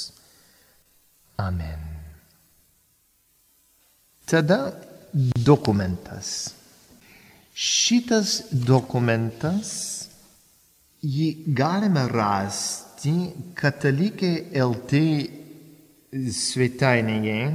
Amen. 1.37 1.83
Tada 4.25 4.57
dokumentas. 5.13 6.55
Šitas 7.53 8.47
dokumentas 8.49 9.75
jį 11.05 11.53
galime 11.53 12.07
rasti 12.09 13.13
katalikai 13.61 14.49
LT 14.57 15.03
svetainėje 16.33 17.45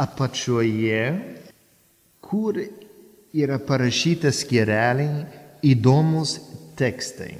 apačioje, 0.00 1.04
kur 2.20 2.58
yra 3.34 3.58
parašyta 3.58 4.32
skireliai 4.34 5.24
įdomus 5.66 6.38
tekstai. 6.78 7.34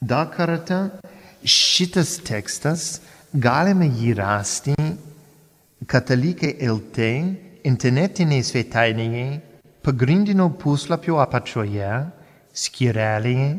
Dar 0.00 0.30
kartą, 0.32 0.88
šitas 1.44 2.18
tekstas 2.24 3.00
galime 3.32 3.88
jį 3.88 4.14
rasti 4.16 4.76
katalikai 5.90 6.54
LT 6.64 7.10
internetinėje 7.68 8.48
svetainėje 8.50 9.28
pagrindinio 9.84 10.48
puslapio 10.60 11.20
apačioje 11.20 11.92
skirelėje 12.64 13.50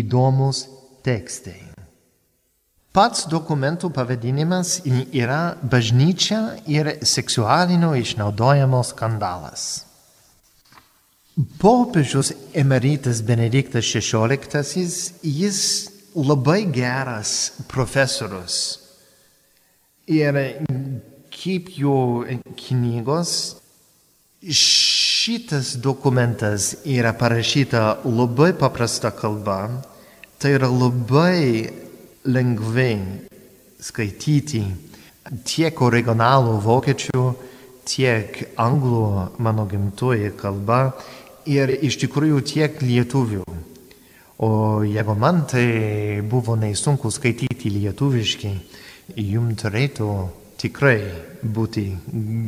įdomus 0.00 0.66
tekstai. 1.06 1.75
Pats 2.96 3.26
dokumentų 3.28 3.90
pavadinimas 3.92 4.78
yra 5.12 5.58
bažnyčia 5.60 6.38
ir 6.64 6.94
seksualinio 7.04 7.90
išnaudojimo 8.00 8.80
skandalas. 8.88 9.66
Popiežius 11.60 12.32
emeritas 12.56 13.20
Benediktas 13.20 13.84
XVI, 13.84 14.88
jis 15.20 15.60
labai 16.16 16.62
geras 16.72 17.52
profesorius. 17.68 18.80
Ir 20.08 20.40
kaip 21.36 21.68
jo 21.76 22.24
knygos, 22.56 23.58
šitas 24.40 25.76
dokumentas 25.84 26.78
yra 26.88 27.12
parašyta 27.12 27.98
labai 28.08 28.54
paprasta 28.56 29.12
kalba, 29.12 29.82
tai 30.40 30.56
yra 30.56 30.72
labai 30.72 31.84
lengvai 32.26 32.96
skaityti 33.82 34.62
tiek 35.46 35.82
originalų 35.82 36.56
vokiečių, 36.64 37.22
tiek 37.86 38.40
anglų 38.58 39.06
mano 39.42 39.66
gimtoji 39.70 40.32
kalba 40.38 40.80
ir 41.46 41.70
iš 41.86 42.00
tikrųjų 42.02 42.42
tiek 42.46 42.82
lietuvių. 42.82 43.44
O 44.42 44.50
jeigu 44.84 45.14
man 45.16 45.46
tai 45.48 46.20
buvo 46.20 46.56
nesunku 46.60 47.10
skaityti 47.10 47.70
lietuviškai, 47.72 48.52
jums 49.16 49.62
turėtų 49.62 50.10
tikrai 50.60 50.98
būti 51.40 51.86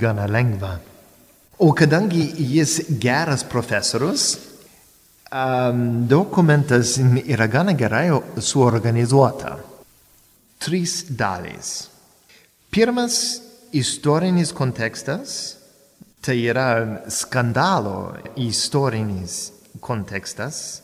gana 0.01 0.27
lengva. 0.29 0.75
O 1.59 1.73
kadangi 1.75 2.23
jis 2.39 2.85
geras 3.01 3.43
profesorius, 3.43 4.37
um, 5.33 6.07
dokumentas 6.07 6.99
yra 6.99 7.47
gana 7.47 7.73
gerai 7.73 8.11
suorganizuota. 8.39 9.59
Trys 10.59 11.05
dalys. 11.11 11.89
Pirmas 12.71 13.41
istorinis 13.73 14.53
kontekstas, 14.53 15.57
tai 16.21 16.41
yra 16.51 17.05
skandalo 17.09 18.17
istorinis 18.37 19.53
kontekstas. 19.81 20.83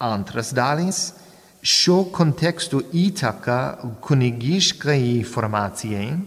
Antras 0.00 0.52
dalis- 0.54 1.12
šio 1.62 2.04
konteksto 2.14 2.80
įtaka 2.94 3.78
kunigiškai 4.00 5.24
formacijai. 5.26 6.18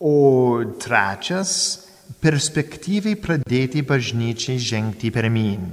O 0.00 0.62
trečias- 0.78 1.78
perspektyvai 2.22 3.14
pradėti 3.22 3.84
bažnyčiai 3.86 4.58
žengti 4.58 5.10
pirmin. 5.14 5.68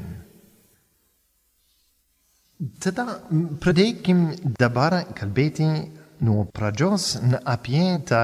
Tada 2.79 3.19
pradėkim 3.59 4.27
dabar 4.59 5.01
kalbėti 5.17 5.67
nuo 6.23 6.45
pradžios 6.55 7.15
apie 7.43 7.83
tą 8.07 8.21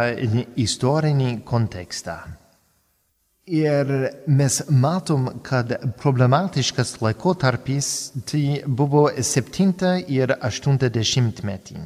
istorinį 0.55 1.41
kontekstą. 1.47 2.19
Ir 3.51 3.89
mes 4.27 4.61
matom, 4.69 5.25
kad 5.43 5.73
problematiškas 5.99 7.01
laikotarpis 7.01 7.87
tai 8.29 8.61
buvo 8.67 9.09
7 9.11 10.05
ir 10.07 10.31
80 10.37 11.41
metį. 11.43 11.81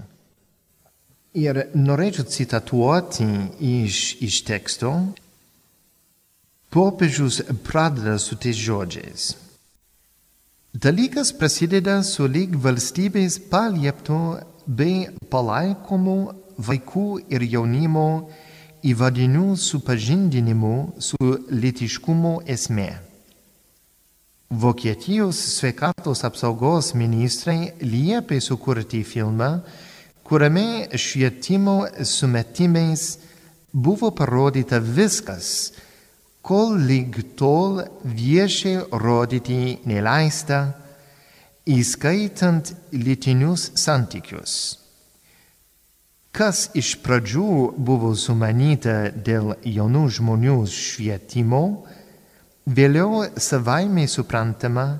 Ir 1.35 1.61
norėčiau 1.75 2.27
citatuoti 2.29 3.25
iš, 3.59 4.01
iš 4.21 4.41
teksto. 4.47 4.91
Popiežius 6.75 7.39
pradeda 7.63 8.17
su 8.19 8.35
tais 8.35 8.57
žodžiais. 8.59 9.37
Dalykas 10.75 11.29
prasideda 11.31 12.01
su 12.03 12.25
lyg 12.27 12.57
valstybės 12.59 13.37
palieptų 13.47 14.17
bei 14.67 15.05
palaikomų 15.31 16.17
vaikų 16.59 17.05
ir 17.31 17.45
jaunimo 17.47 18.09
įvadinių 18.83 19.53
supažindinimų 19.55 20.73
su 20.99 21.31
litiškumo 21.47 22.33
esmė. 22.57 22.89
Vokietijos 24.51 25.39
sveikatos 25.55 26.25
apsaugos 26.27 26.91
ministrai 26.91 27.71
liepė 27.79 28.41
sukurti 28.43 29.05
filmą, 29.07 29.61
kuriame 30.27 30.91
švietimo 30.91 31.79
sumetimais 32.03 33.07
buvo 33.71 34.11
parodyta 34.11 34.83
viskas, 34.83 35.71
kol 36.45 36.77
lyg 36.77 37.17
tol 37.39 37.81
viešai 38.05 38.77
rodyti 39.01 39.79
neleista, 39.89 40.63
įskaitant 41.65 42.75
lytinius 42.93 43.71
santykius 43.81 44.57
kas 46.35 46.67
iš 46.75 46.97
pradžių 47.03 47.75
buvo 47.87 48.11
sumanyta 48.19 48.95
dėl 49.23 49.53
jaunų 49.63 50.03
žmonių 50.17 50.55
švietimo, 50.67 51.61
vėliau 52.67 53.23
savaime 53.39 54.03
suprantama, 54.11 54.99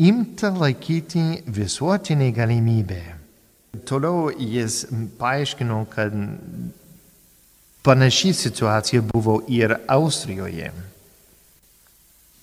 imta 0.00 0.48
laikyti 0.56 1.42
visuotinė 1.44 2.30
galimybė. 2.32 3.02
Toliau 3.86 4.30
jis 4.32 4.86
paaiškino, 5.20 5.82
kad 5.92 6.16
panaši 7.82 8.32
situacija 8.32 9.02
buvo 9.02 9.40
ir 9.48 9.74
Austrijoje. 9.88 10.72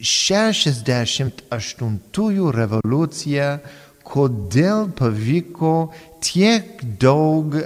68 0.00 2.00
revoliuciją, 2.56 3.50
kodėl 4.10 4.88
pavyko 4.98 5.74
tiek 6.24 6.80
daug 6.98 7.60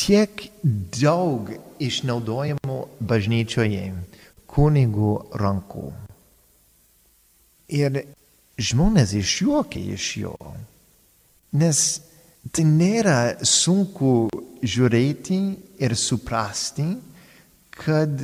tiek 0.00 0.46
daug 0.62 1.50
išnaudojimo 1.80 2.78
bažnyčioje 3.00 3.84
kunigų 4.50 5.12
rankų. 5.38 5.90
Ir 7.70 8.00
žmonės 8.58 9.14
išjuokė 9.20 9.82
iš 9.94 10.06
jo. 10.24 10.34
Nes 11.60 12.00
tai 12.54 12.64
nėra 12.66 13.44
sunku 13.46 14.30
žiūrėti 14.64 15.38
ir 15.82 15.94
suprasti, 15.98 16.88
kad 17.80 18.22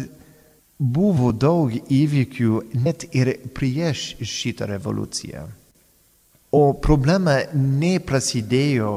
buvo 0.78 1.32
daug 1.32 1.72
įvykių 1.72 2.60
net 2.84 3.06
ir 3.16 3.32
prieš 3.56 4.12
šitą 4.20 4.68
revoliuciją. 4.70 5.46
O 6.56 6.62
problema 6.80 7.40
neprasidėjo 7.56 8.94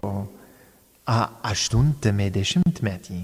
aštuntame 1.09 2.29
dešimtmetį. 2.33 3.19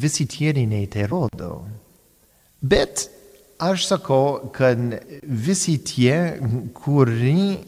Visi 0.00 0.26
tyriniai 0.30 0.86
tai 0.92 1.08
rodo. 1.10 1.64
Bet 2.62 3.08
aš 3.58 3.88
sakau, 3.88 4.52
kad 4.54 4.78
visi 5.24 5.80
tie, 5.82 6.38
kurie 6.76 7.58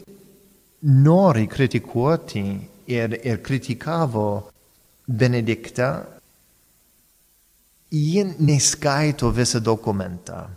nori 0.83 1.47
kritikuoti 1.51 2.45
ir, 2.87 3.17
ir 3.19 3.41
kritikavo 3.43 4.27
Benediktą, 5.03 5.89
jie 7.93 8.25
neskaito 8.39 9.31
visą 9.31 9.59
dokumentą. 9.59 10.47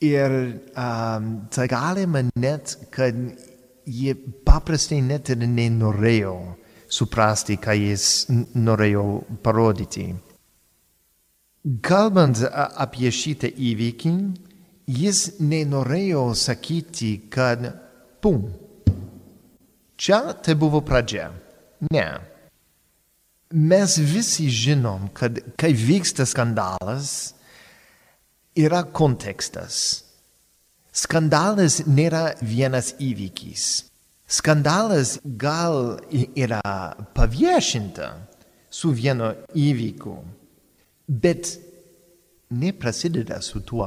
Ir 0.00 0.30
um, 0.76 1.48
tai 1.50 1.66
galima 1.68 2.22
net, 2.36 2.76
kad 2.90 3.16
jie 3.86 4.14
paprastai 4.44 5.00
net 5.02 5.30
ir 5.32 5.42
nenorėjo 5.46 6.36
suprasti, 6.88 7.56
ką 7.58 7.74
jis 7.74 8.26
norėjo 8.54 9.06
parodyti. 9.42 10.10
Kalbant 11.82 12.44
apie 12.52 13.10
šitą 13.10 13.50
įvykį, 13.50 14.12
jis 14.86 15.22
nenorėjo 15.42 16.28
sakyti, 16.38 17.16
kad 17.32 17.64
pum, 18.22 18.44
čia 19.98 20.20
tai 20.38 20.54
buvo 20.54 20.84
pradžia. 20.86 21.32
Ne. 21.90 22.06
Mes 23.50 23.98
visi 23.98 24.48
žinom, 24.50 25.08
kad 25.14 25.38
kai 25.54 25.70
vyksta 25.70 26.24
skandalas, 26.26 27.34
yra 28.58 28.82
kontekstas. 28.90 30.02
Skandalas 30.90 31.84
nėra 31.86 32.32
vienas 32.42 32.96
įvykis. 32.98 33.84
Skandalas 34.26 35.20
gal 35.38 36.00
yra 36.34 36.96
paviešinta 37.14 38.08
su 38.66 38.90
vienu 38.90 39.30
įvykiu, 39.54 40.16
bet 41.06 41.52
neprasideda 42.50 43.38
su 43.38 43.62
tuo. 43.62 43.86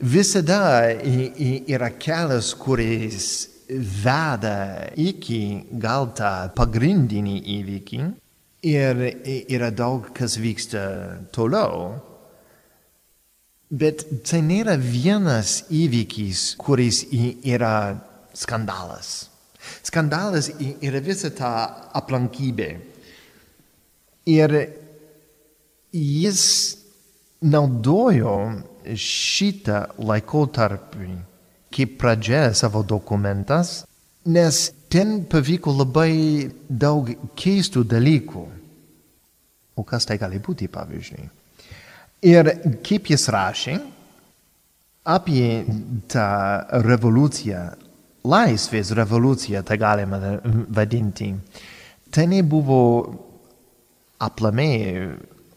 Visada 0.00 0.88
yra 0.96 1.90
kelias, 2.00 2.54
kuris 2.56 3.28
veda 3.68 4.88
iki 4.96 5.68
gal 5.76 6.08
tą 6.16 6.48
pagrindinį 6.56 7.36
įvykį 7.60 8.02
ir 8.62 9.00
yra 9.48 9.70
daug 9.70 10.10
kas 10.14 10.36
vyksta 10.40 10.82
toliau. 11.32 11.98
Bet 13.70 14.02
tai 14.26 14.40
nėra 14.42 14.74
vienas 14.80 15.60
įvykis, 15.70 16.56
kuris 16.58 17.04
yra 17.12 18.00
skandalas. 18.34 19.30
Skandalas 19.86 20.50
yra 20.58 21.00
visa 21.04 21.30
ta 21.30 21.52
aplankybė. 21.94 22.70
Ir 24.30 24.56
jis 25.94 26.42
naudojo 27.40 28.34
šitą 28.98 29.84
laikotarpį 30.02 31.12
kaip 31.70 31.94
pradžia 32.00 32.50
savo 32.54 32.82
dokumentas, 32.82 33.84
nes 34.26 34.60
ten 34.92 35.20
pavyko 35.30 35.72
labai 35.78 36.50
daug 36.68 37.08
keistų 37.38 37.84
dalykų. 37.88 38.46
O 39.80 39.84
kas 39.86 40.04
tai 40.04 40.18
gali 40.20 40.40
būti, 40.42 40.68
pavyzdžiui? 40.68 41.28
Ir 42.28 42.50
kaip 42.84 43.08
jis 43.08 43.28
rašė 43.32 43.78
apie 45.08 45.44
tą 46.12 46.26
revoliuciją 46.84 47.62
laisvės 48.28 48.92
revoliucija, 48.96 49.62
tai 49.64 49.78
galima 49.80 50.18
vadinti. 50.68 51.32
Tai 52.10 52.26
nebuvo 52.28 52.80
aplamai 54.20 55.08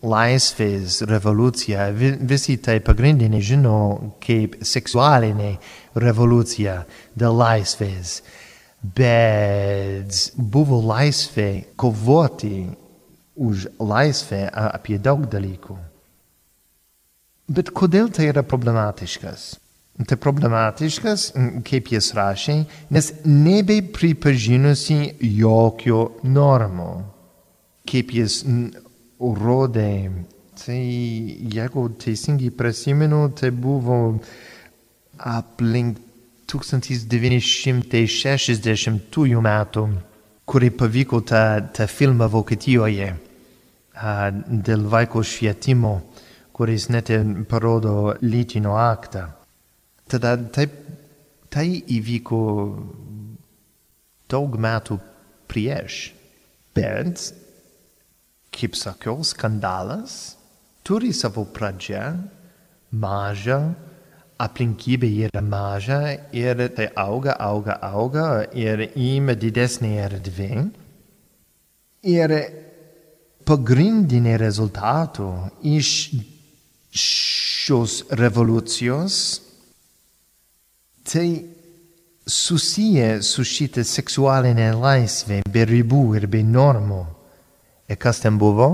laisvės 0.03 1.01
revoliucija, 1.07 1.89
visi 2.27 2.57
tai 2.63 2.79
pagrindinė 2.83 3.39
žino 3.43 3.77
kaip 4.23 4.59
seksualinė 4.63 5.53
revoliucija 5.99 6.81
dėl 7.19 7.37
laisvės, 7.39 8.21
bet 8.83 10.35
buvo 10.35 10.81
laisvė 10.83 11.49
kovoti 11.79 12.67
už 13.39 13.67
laisvę 13.79 14.45
apie 14.51 14.99
daug 15.01 15.25
dalykų. 15.31 15.77
Bet 17.53 17.71
kodėl 17.75 18.11
tai 18.13 18.29
yra 18.31 18.43
problematiškas? 18.43 19.53
Tai 19.93 20.17
problematiškas, 20.17 21.27
kaip 21.67 21.91
jis 21.93 22.07
rašė, 22.17 22.55
nes 22.89 23.11
nebepripažinusi 23.29 24.97
jokio 25.37 26.07
normo. 26.25 27.03
Kaip 27.89 28.13
jis 28.15 28.39
rodė, 29.19 30.09
tai 30.57 30.79
jeigu 31.53 31.85
teisingai 32.01 32.49
prisimenu, 32.57 33.27
tai 33.37 33.51
buvo 33.53 33.99
aplink 35.19 35.99
1960 36.49 39.39
metų, 39.47 39.83
kurį 40.45 40.69
pavyko 40.77 41.21
tą, 41.23 41.69
tą 41.73 41.87
filmą 41.87 42.27
Vokietijoje 42.31 43.13
dėl 43.93 44.87
vaiko 44.89 45.23
švietimo, 45.23 46.01
kuris 46.53 46.89
net 46.89 47.09
parodo 47.49 48.15
lytinio 48.21 48.75
aktą. 48.77 49.29
Tada 50.09 50.37
tai, 50.37 50.67
tai 51.49 51.81
įvyko 51.81 52.41
daug 54.29 54.57
metų 54.57 54.99
prieš. 55.47 56.13
Bet, 56.73 57.33
kaip 58.53 58.75
sakiau, 58.75 59.23
skandalas 59.23 60.35
turi 60.83 61.13
savo 61.13 61.45
pradžią, 61.45 62.17
mažą, 62.91 63.73
aplinkybė 64.41 65.09
yra 65.27 65.41
maža 65.45 66.01
ir 66.35 66.61
tai 66.75 66.89
auga, 66.97 67.35
auga, 67.39 67.77
auga 67.81 68.27
ir 68.57 68.87
ima 68.95 69.35
didesnė 69.37 69.93
erdvė. 70.07 70.51
Ir 72.03 72.35
pagrindinė 73.47 74.37
rezultatų 74.41 75.29
iš 75.73 75.89
šios 76.93 78.03
revoliucijos 78.11 79.17
tai 81.03 81.27
susiję 82.27 83.23
su 83.23 83.43
šitą 83.43 83.83
seksualinę 83.83 84.71
laisvę 84.79 85.41
be 85.51 85.65
ribų 85.67 86.03
ir 86.19 86.27
be 86.31 86.43
normų. 86.43 87.03
Ir 87.91 87.99
kas 87.99 88.23
ten 88.23 88.37
buvo? 88.39 88.69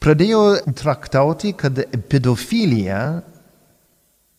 Pradėjo 0.00 0.40
traktauti, 0.76 1.52
kad 1.56 1.78
pedofilija 2.08 3.00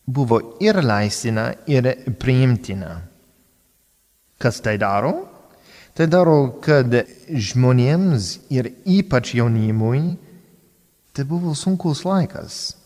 buvo 0.06 0.40
ir 0.62 0.80
leistina, 0.82 1.50
ir 1.66 1.90
priimtina. 2.20 3.00
Kas 4.38 4.60
tai 4.62 4.76
daro? 4.78 5.14
Tai 5.96 6.06
daro, 6.12 6.38
kad 6.60 6.92
žmonėms 7.28 8.32
ir 8.52 8.68
ypač 8.84 9.34
jaunimui 9.38 10.16
tai 11.16 11.24
buvo 11.24 11.54
sunkus 11.56 12.04
laikas 12.04 12.76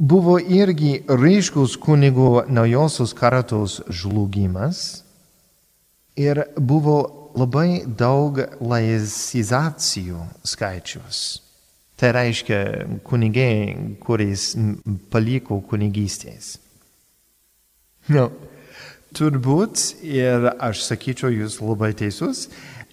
buvo 0.00 0.38
irgi 0.40 1.02
ryškus 1.08 1.76
kunigų 1.80 2.46
naujosios 2.48 3.12
kartos 3.16 3.80
žlugimas 3.92 5.02
ir 6.16 6.40
buvo 6.56 7.30
labai 7.36 7.84
daug 7.84 8.40
laicizacijų 8.60 10.24
skaičius. 10.44 11.20
Tai 12.00 12.14
reiškia 12.16 12.60
kunigai, 13.04 13.96
kuris 14.00 14.54
paliko 15.12 15.58
kunigystės. 15.68 16.54
No, 18.08 18.30
turbūt 19.12 19.82
ir 20.08 20.46
aš 20.56 20.86
sakyčiau, 20.86 21.28
jūs 21.42 21.58
labai 21.60 21.90
teisus, 21.98 22.46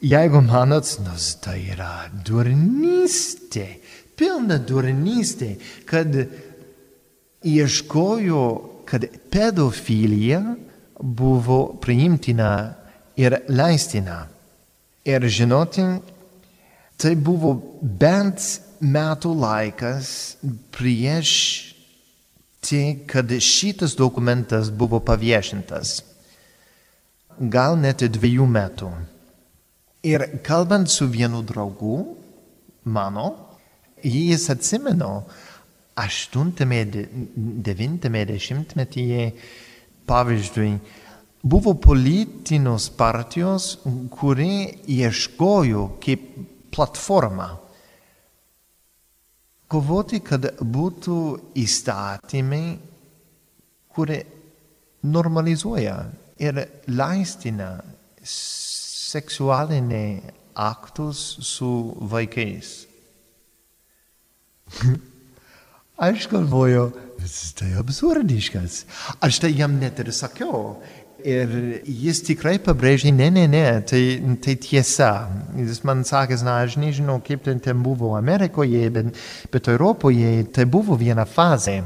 jeigu 0.04 0.41
manot, 0.43 0.91
nors 1.06 1.30
tai 1.39 1.62
yra 1.72 2.10
durnystė, 2.28 3.80
pilna 4.20 4.60
durnystė, 4.60 5.54
kad 5.88 6.12
ieškojo, 7.48 8.43
kad 8.91 9.08
pedofilija 9.32 10.43
buvo 11.00 11.62
priimtina 11.80 12.52
ir 13.15 13.39
leistina. 13.48 14.26
Ir 15.08 15.24
žinoti, 15.32 15.88
tai 17.00 17.15
buvo 17.15 17.56
bent 17.80 18.66
metų 18.82 19.32
laikas 19.38 20.38
prieš 20.76 21.32
tai, 22.62 23.00
kad 23.08 23.32
šitas 23.32 23.96
dokumentas 23.96 24.70
buvo 24.70 25.00
paviešintas. 25.00 26.04
gal 27.38 27.78
net 27.78 28.02
dviejų 28.02 28.48
metų. 28.50 28.88
Ir 30.10 30.24
kalbant 30.42 30.90
su 30.90 31.06
vienu 31.06 31.44
draugu, 31.46 32.16
mano, 32.90 33.28
jis 34.02 34.48
atsimeno, 34.50 35.28
aštuntame, 35.98 36.80
devintame 37.36 38.24
dešimtmetyje, 38.26 39.28
pavyzdžiui, 40.10 40.72
buvo 41.46 41.76
politinos 41.78 42.90
partijos, 42.90 43.78
kurie 44.10 44.74
ieškojo 44.90 45.86
kaip 46.02 46.26
platforma 46.74 47.52
kovoti, 49.71 50.19
kad 50.23 50.45
būtų 50.62 51.17
įstatymai, 51.60 52.77
kurie 53.93 54.21
normalizuoja 55.08 55.97
ir 56.41 56.62
leistina 56.91 57.69
seksualinį 58.27 60.08
aktus 60.58 61.38
su 61.45 61.71
vaikais. 62.12 62.88
Aš 66.08 66.27
galvoju, 66.30 66.91
tai 67.58 67.71
absurdiškas. 67.80 68.84
Aš 69.23 69.39
tai 69.41 69.51
jam 69.58 69.80
net 69.82 69.99
ir 70.03 70.12
sakiau. 70.13 70.77
Ir 71.28 71.52
jis 71.84 72.22
tikrai 72.24 72.56
pabrėžė, 72.63 73.12
ne, 73.12 73.28
ne, 73.36 73.44
ne, 73.52 73.63
tai, 73.84 74.02
tai 74.44 74.54
tiesa. 74.63 75.10
Jis 75.60 75.82
man 75.84 76.06
sakė, 76.08 76.38
na, 76.48 76.62
aš 76.63 76.78
nežinau, 76.80 77.18
kaip 77.26 77.44
ten, 77.44 77.60
ten 77.63 77.82
buvo 77.84 78.13
Amerikoje, 78.16 78.86
bet, 78.96 79.18
bet 79.52 79.68
Europoje 79.68 80.46
tai 80.56 80.63
buvo 80.72 80.96
viena 80.96 81.26
fazė. 81.28 81.82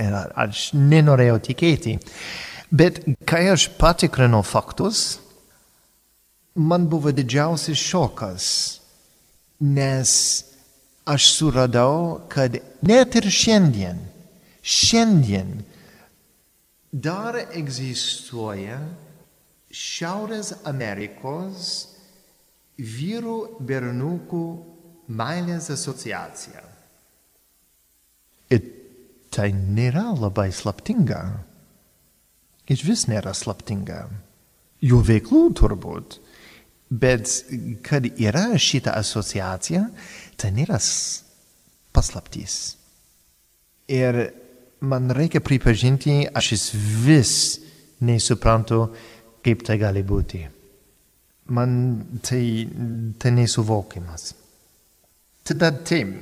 Ir 0.00 0.16
aš 0.16 0.70
nenorėjau 0.72 1.36
tikėti. 1.50 1.98
Bet 2.72 3.02
kai 3.28 3.42
aš 3.52 3.66
patikrinau 3.76 4.40
faktus, 4.46 5.18
man 6.56 6.88
buvo 6.88 7.12
didžiausias 7.12 7.82
šokas, 7.82 8.46
nes 9.60 10.12
aš 11.04 11.32
suradau, 11.34 12.22
kad 12.32 12.56
net 12.86 13.20
ir 13.20 13.28
šiandien, 13.28 14.00
šiandien 14.62 15.58
dar 16.90 17.38
egzistuoja 17.54 18.80
Šiaurės 19.70 20.50
Amerikos 20.66 21.66
vyrų 22.80 23.36
bernukų 23.62 24.44
meilės 25.14 25.68
asociacija. 25.70 26.64
Ir 28.50 28.64
tai 29.30 29.52
nėra 29.54 30.08
labai 30.18 30.48
slaptinga. 30.50 31.20
Iš 32.70 32.82
vis 32.86 33.06
nėra 33.10 33.34
slaptinga. 33.34 34.08
Jų 34.82 34.98
veiklų 35.06 35.44
turbūt. 35.60 36.18
Bet 36.90 37.30
kad 37.86 38.08
yra 38.18 38.48
šita 38.58 38.96
asociacija, 38.98 39.84
tai 40.34 40.50
nėra 40.56 40.80
paslaptys. 41.94 42.56
Ir 43.86 44.24
man 44.80 45.10
reikia 45.14 45.40
pripažinti, 45.44 46.24
aš 46.34 46.52
vis 46.52 46.66
vis 47.04 47.34
nesuprantu, 48.00 48.86
kaip 49.44 49.64
tai 49.66 49.78
gali 49.80 50.02
būti. 50.06 50.42
Man 51.50 51.72
tai, 52.24 52.44
tai 53.18 53.32
nesuvokimas. 53.34 54.30
Tada 55.44 55.72
taip, 55.72 56.12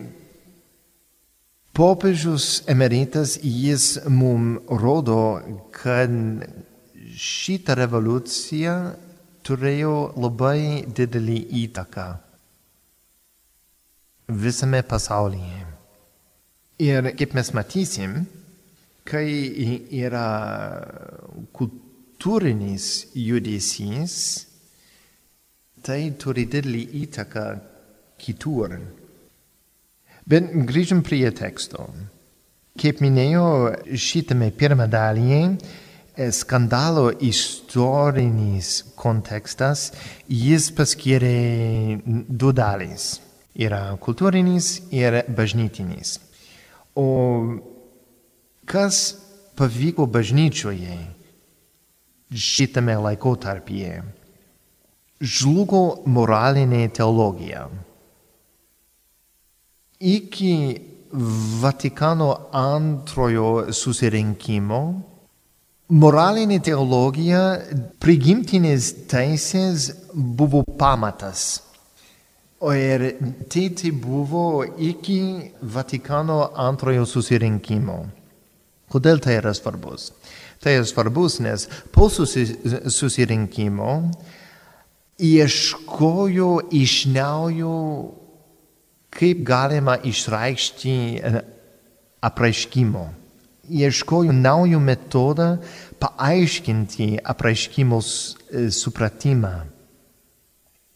popiežius 1.77 2.63
emeritas 2.71 3.37
jis 3.43 3.99
mums 4.09 4.65
rodo, 4.81 5.21
kad 5.75 6.11
šita 7.19 7.77
revoliucija 7.79 8.79
turėjo 9.47 9.95
labai 10.17 10.87
didelį 10.97 11.39
įtaką 11.65 12.09
visame 14.29 14.83
pasaulyje. 14.85 15.65
Ir 16.85 17.11
kaip 17.19 17.33
mes 17.35 17.49
matysim, 17.57 18.21
kai 19.09 19.29
yra 20.05 20.29
kultūrinis 21.57 23.09
judesys, 23.17 24.15
tai 25.85 26.01
turi 26.21 26.45
didelį 26.51 26.85
įtaką 27.05 27.47
kitur. 28.21 28.77
Bet 30.29 30.51
grįžim 30.69 31.01
prie 31.07 31.31
teksto. 31.33 31.89
Kaip 32.79 33.01
minėjau, 33.03 33.47
šitame 33.97 34.51
pirmą 34.55 34.87
dalyje 34.93 35.41
skandalo 36.35 37.09
istorinis 37.23 38.83
kontekstas, 38.99 39.89
jis 40.29 40.69
paskyrė 40.75 41.99
du 42.29 42.53
dalys. 42.53 43.17
Yra 43.59 43.97
kultūrinis 44.03 44.91
ir 44.95 45.23
bažnytinis. 45.35 46.19
O 46.99 47.07
kas 48.69 49.17
pavyko 49.59 50.07
bažnyčioje 50.07 50.99
šitame 52.29 52.97
laikotarpyje. 53.09 54.03
Žlugo 55.19 55.83
moralinė 56.07 56.85
teologija. 56.95 57.67
Iki 59.99 60.55
Vatikano 61.63 62.29
antrojo 62.53 63.73
susirinkimo 63.73 64.83
moralinė 65.89 66.59
teologija 66.61 67.41
prigimtinės 68.01 68.91
teisės 69.09 69.89
buvo 70.13 70.63
pamatas. 70.79 71.63
O 72.61 72.75
ir 72.75 73.05
tai 73.49 73.69
tai 73.79 73.93
buvo 73.95 74.65
iki 74.67 75.53
Vatikano 75.63 76.51
antrojo 76.59 77.07
susirinkimo. 77.07 77.99
Kodėl 78.89 79.21
tai 79.21 79.39
yra 79.39 79.53
svarbus? 79.57 80.11
Tai 80.63 80.73
yra 80.79 80.87
svarbus, 80.89 81.39
nes 81.45 81.69
po 81.95 82.09
susirinkimo 82.11 83.93
ieškojo 85.19 86.61
iš 86.73 87.05
naujo, 87.05 88.13
kaip 89.11 89.43
galima 89.47 89.99
išreikšti 90.05 90.95
e, 91.17 91.41
apraiškimo. 92.21 93.05
Ieškojo 93.69 94.33
naujo 94.33 94.81
metodą 94.81 95.57
paaiškinti 96.01 97.19
apraiškimus 97.25 98.13
e, 98.53 98.71
supratimą. 98.71 99.57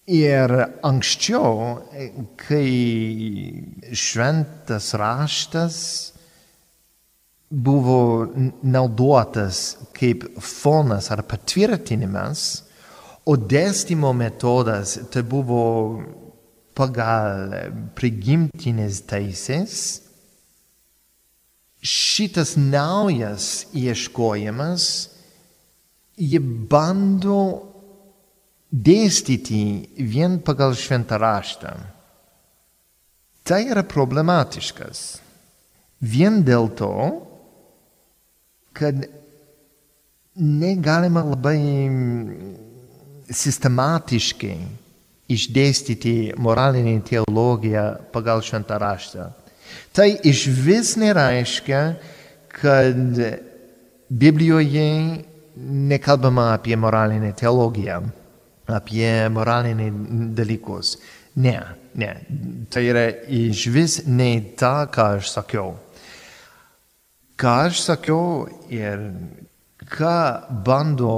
Ir 0.07 0.55
anksčiau, 0.83 1.83
e, 1.93 2.09
kai 2.39 3.95
šventas 3.95 4.95
raštas 4.95 6.12
buvo 7.53 8.33
naudotas 8.63 9.77
kaip 9.93 10.25
fonas 10.41 11.11
ar 11.13 11.21
patvirtinimas, 11.29 12.65
o 13.29 13.37
dėstymo 13.37 14.11
metodas 14.17 14.97
tai 15.13 15.23
buvo 15.23 15.65
pagal 16.73 17.53
prigimtinės 17.95 19.03
teisės, 19.05 19.75
šitas 21.83 22.55
naujas 22.57 23.67
ieškojimas, 23.77 24.87
jie 26.17 26.41
bando 26.41 27.43
dėstyti 28.73 29.65
vien 30.09 30.39
pagal 30.41 30.73
šventą 30.79 31.19
raštą. 31.21 31.75
Tai 33.45 33.61
yra 33.69 33.83
problematiškas. 33.85 35.03
Vien 36.03 36.41
dėl 36.47 36.71
to, 36.79 36.95
kad 38.73 39.05
negalima 40.37 41.25
labai 41.27 41.61
sistematiškai 43.33 44.57
išdėstyti 45.33 46.17
moralinį 46.41 46.97
teologiją 47.09 47.85
pagal 48.13 48.43
šventą 48.45 48.79
raštą. 48.81 49.29
Tai 49.93 50.09
iš 50.29 50.47
vis 50.53 50.95
nereiškia, 51.01 51.83
kad 52.53 53.21
Biblijoje 54.13 54.89
nekalbama 55.57 56.53
apie 56.57 56.77
moralinę 56.77 57.33
teologiją, 57.37 58.03
apie 58.69 59.13
moralinį 59.33 59.89
dalykus. 60.37 60.97
Ne, 61.41 61.57
ne. 61.97 62.11
Tai 62.73 62.83
yra 62.85 63.07
iš 63.29 63.67
vis 63.73 64.01
ne 64.07 64.35
tą, 64.59 64.75
ką 64.93 65.09
aš 65.19 65.33
sakiau. 65.33 65.73
Ką 67.43 67.53
aš 67.67 67.81
sakiau 67.83 68.47
ir 68.71 69.01
ką 69.91 70.63
bando 70.63 71.15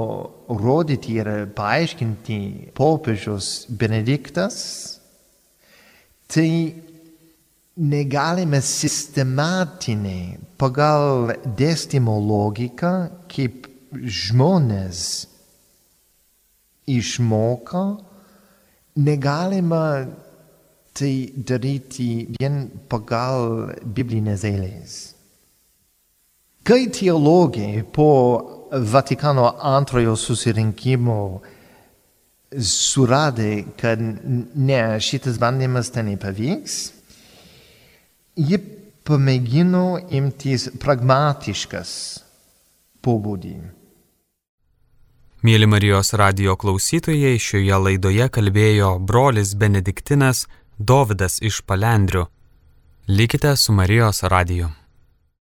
rodyti 0.49 1.19
ir 1.21 1.27
paaiškinti 1.53 2.73
popiežius 2.73 3.67
Benediktas, 3.69 4.55
tai 6.25 6.73
negalime 7.77 8.57
sistematinai 8.57 10.39
pagal 10.57 11.35
dėstymo 11.45 12.17
logiką, 12.25 12.93
kaip 13.29 13.69
žmonės 13.93 15.01
išmoko, 16.89 17.85
negalima 18.97 19.83
tai 20.95 21.15
daryti 21.35 22.09
vien 22.39 22.63
pagal 22.89 23.75
biblinės 23.83 24.47
eilės. 24.47 25.14
Kai 26.65 26.87
teologai 26.89 27.83
po 27.93 28.09
Vatikano 28.71 29.51
antrojo 29.61 30.15
susirinkimo 30.17 31.17
suradė, 32.57 33.51
kad 33.77 34.01
ne, 34.01 34.79
šitas 34.97 35.37
bandymas 35.39 35.91
ten 35.93 36.09
nepavyks, 36.09 36.77
ji 38.35 38.57
pamėgino 39.05 39.85
imtis 40.17 40.65
pragmatiškas 40.81 41.91
pobūdį. 43.05 43.55
Mėly 45.45 45.67
Marijos 45.69 46.15
radio 46.17 46.55
klausytojai, 46.57 47.35
šioje 47.37 47.77
laidoje 47.77 48.25
kalbėjo 48.33 48.95
brolis 48.97 49.53
Benediktinas 49.53 50.47
Dovydas 50.79 51.37
iš 51.45 51.61
Palendrių. 51.69 52.25
Likite 53.05 53.53
su 53.53 53.77
Marijos 53.77 54.23
radiju. 54.25 54.71